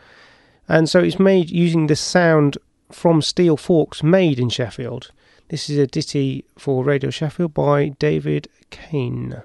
and 0.69 0.89
so 0.89 1.01
it's 1.01 1.19
made 1.19 1.51
using 1.51 1.87
the 1.87 1.97
sound 1.97 2.59
from 2.91 3.23
steel 3.23 3.57
forks 3.57 4.03
made 4.03 4.39
in 4.39 4.49
Sheffield. 4.49 5.11
This 5.49 5.71
is 5.71 5.79
a 5.79 5.87
ditty 5.87 6.45
for 6.59 6.85
Radio 6.85 7.11
Sheffield 7.11 7.55
by 7.55 7.89
David 7.99 8.49
Cain. 8.71 9.43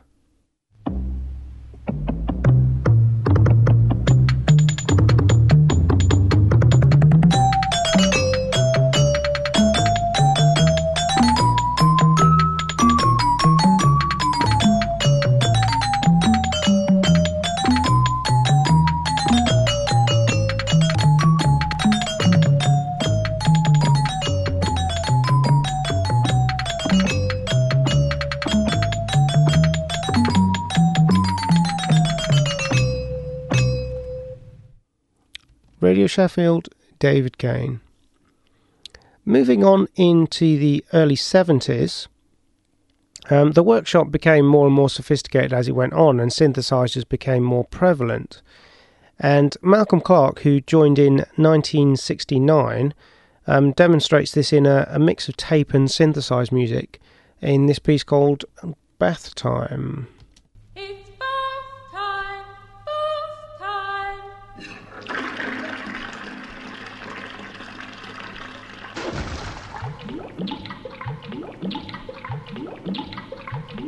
Radio 35.93 36.07
Sheffield, 36.07 36.69
David 36.97 37.37
Cain. 37.37 37.79
Moving 39.25 39.63
on 39.63 39.87
into 39.95 40.57
the 40.57 40.83
early 40.91 41.15
70s, 41.15 42.07
um, 43.29 43.51
the 43.51 43.61
workshop 43.61 44.09
became 44.09 44.43
more 44.43 44.65
and 44.65 44.73
more 44.73 44.89
sophisticated 44.89 45.53
as 45.53 45.67
it 45.67 45.75
went 45.75 45.93
on, 45.93 46.19
and 46.19 46.31
synthesizers 46.31 47.07
became 47.07 47.43
more 47.43 47.65
prevalent. 47.65 48.41
And 49.19 49.55
Malcolm 49.61 50.01
Clarke, 50.01 50.39
who 50.39 50.61
joined 50.61 50.97
in 50.97 51.17
1969, 51.35 52.95
um, 53.45 53.71
demonstrates 53.73 54.31
this 54.31 54.51
in 54.51 54.65
a, 54.65 54.87
a 54.89 54.97
mix 54.97 55.29
of 55.29 55.37
tape 55.37 55.75
and 55.75 55.91
synthesized 55.91 56.51
music 56.51 56.99
in 57.39 57.67
this 57.67 57.77
piece 57.77 58.03
called 58.03 58.45
Bath 58.97 59.35
Time. 59.35 60.07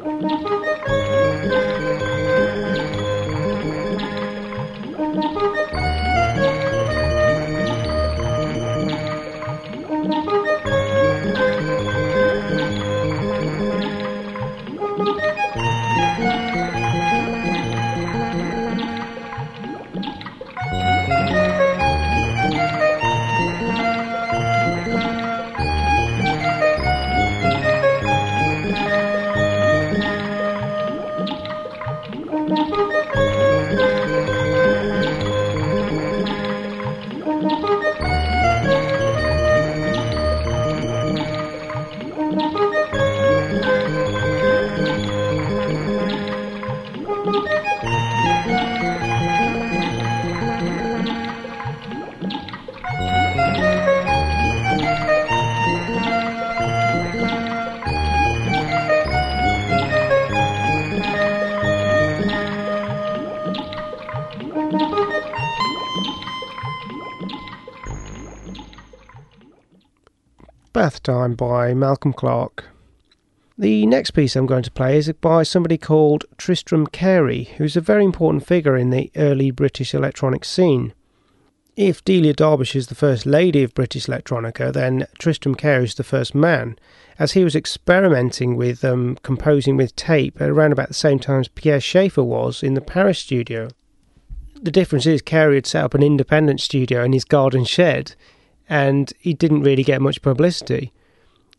Time. 0.05 0.21
Bath 0.21 1.14
Time 71.05 71.35
by 71.35 71.75
Malcolm 71.75 72.13
Clarke. 72.13 72.65
The 73.59 73.85
next 73.85 74.11
piece 74.11 74.35
I'm 74.35 74.47
going 74.47 74.63
to 74.63 74.71
play 74.71 74.97
is 74.97 75.11
by 75.21 75.43
somebody 75.43 75.77
called 75.77 76.25
Tristram 76.39 76.87
Cary, 76.87 77.43
who's 77.57 77.77
a 77.77 77.81
very 77.81 78.03
important 78.03 78.43
figure 78.43 78.75
in 78.75 78.89
the 78.89 79.11
early 79.15 79.51
British 79.51 79.93
electronic 79.93 80.43
scene. 80.43 80.95
If 81.75 82.03
Delia 82.03 82.33
Derbyshire 82.33 82.79
is 82.79 82.87
the 82.87 82.95
first 82.95 83.27
lady 83.27 83.61
of 83.61 83.75
British 83.75 84.07
electronica, 84.07 84.73
then 84.73 85.05
Tristram 85.19 85.53
Cary 85.53 85.83
is 85.83 85.93
the 85.93 86.03
first 86.03 86.33
man, 86.33 86.75
as 87.19 87.33
he 87.33 87.43
was 87.43 87.55
experimenting 87.55 88.55
with 88.55 88.83
um, 88.83 89.19
composing 89.21 89.77
with 89.77 89.95
tape 89.95 90.41
around 90.41 90.71
about 90.71 90.87
the 90.87 90.95
same 90.95 91.19
time 91.19 91.41
as 91.41 91.47
Pierre 91.49 91.79
Schaeffer 91.79 92.23
was 92.23 92.63
in 92.63 92.73
the 92.73 92.81
Paris 92.81 93.19
studio. 93.19 93.67
The 94.59 94.71
difference 94.71 95.05
is 95.05 95.21
Cary 95.21 95.57
had 95.57 95.67
set 95.67 95.83
up 95.83 95.93
an 95.93 96.01
independent 96.01 96.61
studio 96.61 97.03
in 97.03 97.13
his 97.13 97.25
garden 97.25 97.63
shed, 97.63 98.15
and 98.69 99.11
he 99.19 99.33
didn't 99.33 99.63
really 99.63 99.83
get 99.83 100.01
much 100.01 100.21
publicity. 100.21 100.91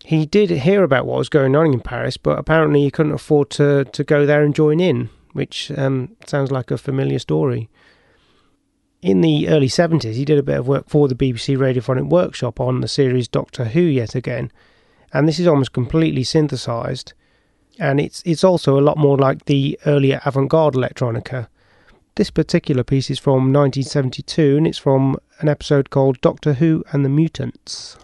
He 0.04 0.26
did 0.26 0.50
hear 0.50 0.84
about 0.84 1.06
what 1.06 1.18
was 1.18 1.28
going 1.28 1.56
on 1.56 1.72
in 1.72 1.80
Paris, 1.80 2.16
but 2.16 2.38
apparently 2.38 2.82
he 2.82 2.90
couldn't 2.90 3.12
afford 3.12 3.50
to, 3.50 3.84
to 3.84 4.04
go 4.04 4.26
there 4.26 4.42
and 4.42 4.54
join 4.54 4.80
in, 4.80 5.08
which 5.32 5.72
um, 5.76 6.16
sounds 6.26 6.50
like 6.50 6.70
a 6.70 6.78
familiar 6.78 7.18
story. 7.18 7.68
In 9.02 9.20
the 9.20 9.48
early 9.48 9.68
70s, 9.68 10.14
he 10.14 10.24
did 10.24 10.38
a 10.38 10.42
bit 10.42 10.58
of 10.58 10.68
work 10.68 10.88
for 10.88 11.08
the 11.08 11.14
BBC 11.14 11.56
Radiophonic 11.56 12.08
Workshop 12.08 12.60
on 12.60 12.80
the 12.80 12.88
series 12.88 13.28
Doctor 13.28 13.66
Who 13.66 13.80
yet 13.80 14.14
again, 14.14 14.50
and 15.12 15.28
this 15.28 15.38
is 15.38 15.46
almost 15.46 15.72
completely 15.72 16.24
synthesized, 16.24 17.12
and 17.78 18.00
it's 18.00 18.22
it's 18.24 18.42
also 18.42 18.78
a 18.78 18.82
lot 18.82 18.96
more 18.96 19.16
like 19.16 19.44
the 19.44 19.78
earlier 19.86 20.20
avant-garde 20.24 20.74
electronica. 20.74 21.48
This 22.16 22.30
particular 22.30 22.82
piece 22.82 23.10
is 23.10 23.18
from 23.18 23.52
1972, 23.52 24.56
and 24.56 24.66
it's 24.66 24.78
from 24.78 25.18
an 25.40 25.50
episode 25.50 25.90
called 25.90 26.18
Doctor 26.22 26.54
Who 26.54 26.82
and 26.90 27.04
the 27.04 27.10
Mutants. 27.10 27.98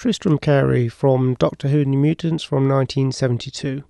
Tristram 0.00 0.38
Cary 0.38 0.88
from 0.88 1.34
Doctor 1.34 1.68
Who 1.68 1.82
and 1.82 1.92
the 1.92 1.98
Mutants 1.98 2.42
from 2.42 2.66
1972. 2.66 3.84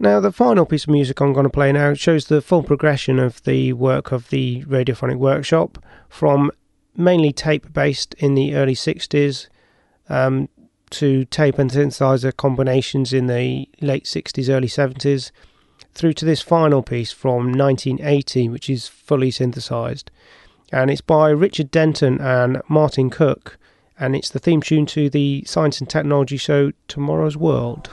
Now, 0.00 0.18
the 0.18 0.32
final 0.32 0.66
piece 0.66 0.82
of 0.82 0.90
music 0.90 1.20
I'm 1.20 1.32
going 1.32 1.44
to 1.44 1.48
play 1.48 1.70
now 1.70 1.94
shows 1.94 2.24
the 2.24 2.42
full 2.42 2.64
progression 2.64 3.20
of 3.20 3.40
the 3.44 3.72
work 3.72 4.10
of 4.10 4.30
the 4.30 4.64
Radiophonic 4.64 5.14
Workshop 5.14 5.78
from 6.08 6.50
mainly 6.96 7.32
tape 7.32 7.72
based 7.72 8.14
in 8.14 8.34
the 8.34 8.56
early 8.56 8.74
60s 8.74 9.46
um, 10.08 10.48
to 10.90 11.24
tape 11.26 11.60
and 11.60 11.70
synthesizer 11.70 12.36
combinations 12.36 13.12
in 13.12 13.28
the 13.28 13.68
late 13.80 14.06
60s, 14.06 14.52
early 14.52 14.66
70s, 14.66 15.30
through 15.92 16.14
to 16.14 16.24
this 16.24 16.40
final 16.40 16.82
piece 16.82 17.12
from 17.12 17.52
1980, 17.52 18.48
which 18.48 18.68
is 18.68 18.88
fully 18.88 19.30
synthesized. 19.30 20.10
And 20.72 20.90
it's 20.90 21.00
by 21.00 21.28
Richard 21.28 21.70
Denton 21.70 22.20
and 22.20 22.60
Martin 22.68 23.08
Cook, 23.08 23.56
and 23.98 24.16
it's 24.16 24.30
the 24.30 24.38
theme 24.38 24.60
tune 24.60 24.86
to 24.86 25.08
the 25.08 25.44
science 25.46 25.80
and 25.80 25.88
technology 25.88 26.36
show 26.36 26.72
Tomorrow's 26.88 27.36
World. 27.36 27.90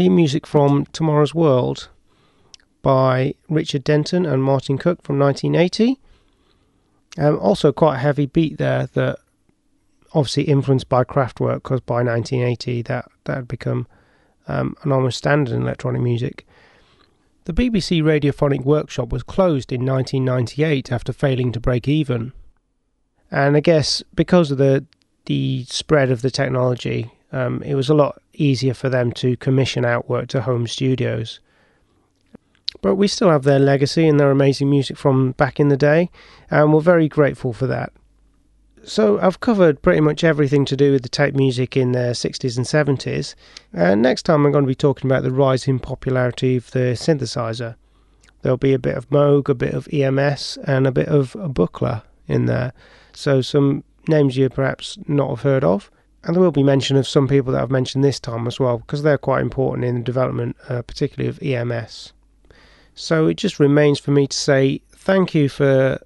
Theme 0.00 0.16
music 0.16 0.46
from 0.46 0.86
Tomorrow's 0.92 1.34
World 1.34 1.90
by 2.80 3.34
Richard 3.50 3.84
Denton 3.84 4.24
and 4.24 4.42
Martin 4.42 4.78
Cook 4.78 5.02
from 5.02 5.18
1980. 5.18 6.00
Um, 7.18 7.38
also, 7.38 7.70
quite 7.70 7.96
a 7.96 7.98
heavy 7.98 8.24
beat 8.24 8.56
there 8.56 8.86
that 8.94 9.18
obviously 10.14 10.44
influenced 10.44 10.88
by 10.88 11.04
Kraftwerk 11.04 11.56
because 11.56 11.82
by 11.82 12.02
1980 12.02 12.80
that, 12.80 13.10
that 13.24 13.36
had 13.36 13.46
become 13.48 13.86
um, 14.48 14.74
an 14.84 14.90
almost 14.90 15.18
standard 15.18 15.54
in 15.54 15.60
electronic 15.60 16.00
music. 16.00 16.46
The 17.44 17.52
BBC 17.52 18.02
Radiophonic 18.02 18.64
Workshop 18.64 19.12
was 19.12 19.22
closed 19.22 19.70
in 19.70 19.84
1998 19.84 20.90
after 20.90 21.12
failing 21.12 21.52
to 21.52 21.60
break 21.60 21.86
even. 21.86 22.32
And 23.30 23.54
I 23.54 23.60
guess 23.60 24.02
because 24.14 24.50
of 24.50 24.56
the 24.56 24.86
the 25.26 25.64
spread 25.64 26.10
of 26.10 26.22
the 26.22 26.30
technology, 26.30 27.12
um, 27.32 27.62
it 27.62 27.74
was 27.74 27.90
a 27.90 27.94
lot 27.94 28.22
easier 28.40 28.74
for 28.74 28.88
them 28.88 29.12
to 29.12 29.36
commission 29.36 29.84
out 29.84 30.08
work 30.08 30.28
to 30.28 30.42
home 30.42 30.66
studios. 30.66 31.40
But 32.82 32.94
we 32.94 33.08
still 33.08 33.30
have 33.30 33.42
their 33.42 33.58
legacy 33.58 34.08
and 34.08 34.18
their 34.18 34.30
amazing 34.30 34.70
music 34.70 34.96
from 34.96 35.32
back 35.32 35.60
in 35.60 35.68
the 35.68 35.76
day, 35.76 36.10
and 36.50 36.72
we're 36.72 36.80
very 36.80 37.08
grateful 37.08 37.52
for 37.52 37.66
that. 37.66 37.92
So, 38.82 39.20
I've 39.20 39.40
covered 39.40 39.82
pretty 39.82 40.00
much 40.00 40.24
everything 40.24 40.64
to 40.64 40.76
do 40.76 40.92
with 40.92 41.02
the 41.02 41.10
tape 41.10 41.34
music 41.34 41.76
in 41.76 41.92
the 41.92 42.14
60s 42.14 42.56
and 42.56 42.64
70s, 42.64 43.34
and 43.74 44.00
next 44.00 44.22
time 44.22 44.46
I'm 44.46 44.52
going 44.52 44.64
to 44.64 44.68
be 44.68 44.74
talking 44.74 45.10
about 45.10 45.22
the 45.22 45.30
rising 45.30 45.78
popularity 45.78 46.56
of 46.56 46.70
the 46.70 46.96
synthesizer. 46.96 47.74
There'll 48.40 48.56
be 48.56 48.72
a 48.72 48.78
bit 48.78 48.96
of 48.96 49.10
Moog, 49.10 49.50
a 49.50 49.54
bit 49.54 49.74
of 49.74 49.86
EMS, 49.92 50.56
and 50.64 50.86
a 50.86 50.92
bit 50.92 51.08
of 51.08 51.32
Buchla 51.34 52.02
in 52.26 52.46
there. 52.46 52.72
So, 53.12 53.42
some 53.42 53.84
names 54.08 54.38
you 54.38 54.48
perhaps 54.48 54.98
not 55.06 55.28
have 55.28 55.42
heard 55.42 55.64
of. 55.64 55.90
And 56.24 56.36
there 56.36 56.42
will 56.42 56.50
be 56.50 56.62
mention 56.62 56.96
of 56.96 57.08
some 57.08 57.26
people 57.26 57.52
that 57.52 57.62
I've 57.62 57.70
mentioned 57.70 58.04
this 58.04 58.20
time 58.20 58.46
as 58.46 58.60
well, 58.60 58.78
because 58.78 59.02
they're 59.02 59.18
quite 59.18 59.40
important 59.40 59.86
in 59.86 59.94
the 59.96 60.02
development, 60.02 60.56
uh, 60.68 60.82
particularly 60.82 61.28
of 61.28 61.42
EMS. 61.42 62.12
So 62.94 63.26
it 63.26 63.38
just 63.38 63.58
remains 63.58 63.98
for 63.98 64.10
me 64.10 64.26
to 64.26 64.36
say 64.36 64.82
thank 64.92 65.34
you 65.34 65.48
for 65.48 65.98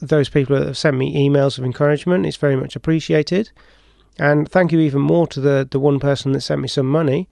those 0.00 0.28
people 0.28 0.56
that 0.56 0.66
have 0.66 0.78
sent 0.78 0.96
me 0.96 1.28
emails 1.28 1.58
of 1.58 1.64
encouragement. 1.64 2.26
It's 2.26 2.36
very 2.36 2.56
much 2.56 2.76
appreciated. 2.76 3.50
And 4.18 4.48
thank 4.48 4.72
you 4.72 4.78
even 4.80 5.02
more 5.02 5.26
to 5.28 5.40
the, 5.40 5.66
the 5.68 5.80
one 5.80 5.98
person 5.98 6.32
that 6.32 6.42
sent 6.42 6.60
me 6.60 6.68
some 6.68 6.86
money. 6.86 7.28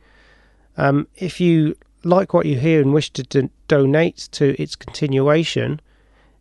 Um, 0.77 1.07
if 1.17 1.41
you 1.41 1.77
like 2.03 2.35
what 2.35 2.47
you 2.47 2.59
hear 2.59 2.81
and 2.83 2.93
wish 2.93 3.11
to 3.13 3.23
do- 3.23 3.51
donate 3.69 4.29
to 4.33 4.61
its 4.61 4.77
continuation, 4.77 5.81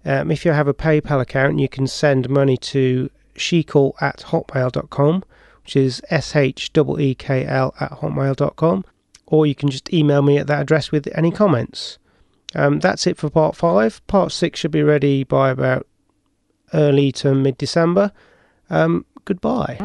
um, 0.06 0.32
if 0.32 0.44
you 0.44 0.52
have 0.52 0.68
a 0.68 0.74
PayPal 0.74 1.22
account, 1.22 1.60
you 1.60 1.70
can 1.70 1.88
send 1.88 2.30
money 2.30 2.58
to 2.58 3.10
sheekl 3.36 3.94
at 4.02 4.20
hotmail.com 4.28 5.24
which 5.64 5.76
is 5.76 6.02
S-H-E-E-K-L 6.10 7.76
at 7.80 7.92
hotmail.com, 7.92 8.86
or 9.28 9.46
you 9.46 9.56
can 9.56 9.70
just 9.70 9.94
email 9.94 10.22
me 10.22 10.38
at 10.38 10.48
that 10.48 10.62
address 10.62 10.92
with 10.92 11.08
any 11.16 11.32
comments. 11.32 11.98
Um, 12.56 12.80
that's 12.80 13.08
it 13.08 13.18
for 13.18 13.30
part 13.30 13.56
five. 13.56 14.06
Part 14.08 14.32
six 14.32 14.60
should 14.60 14.72
be 14.72 14.84
ready 14.84 15.24
by 15.24 15.50
about 15.50 15.88
early 16.74 17.12
to 17.14 17.34
mid 17.34 17.58
December. 17.58 18.12
Um, 18.70 19.06
goodbye. 19.26 19.78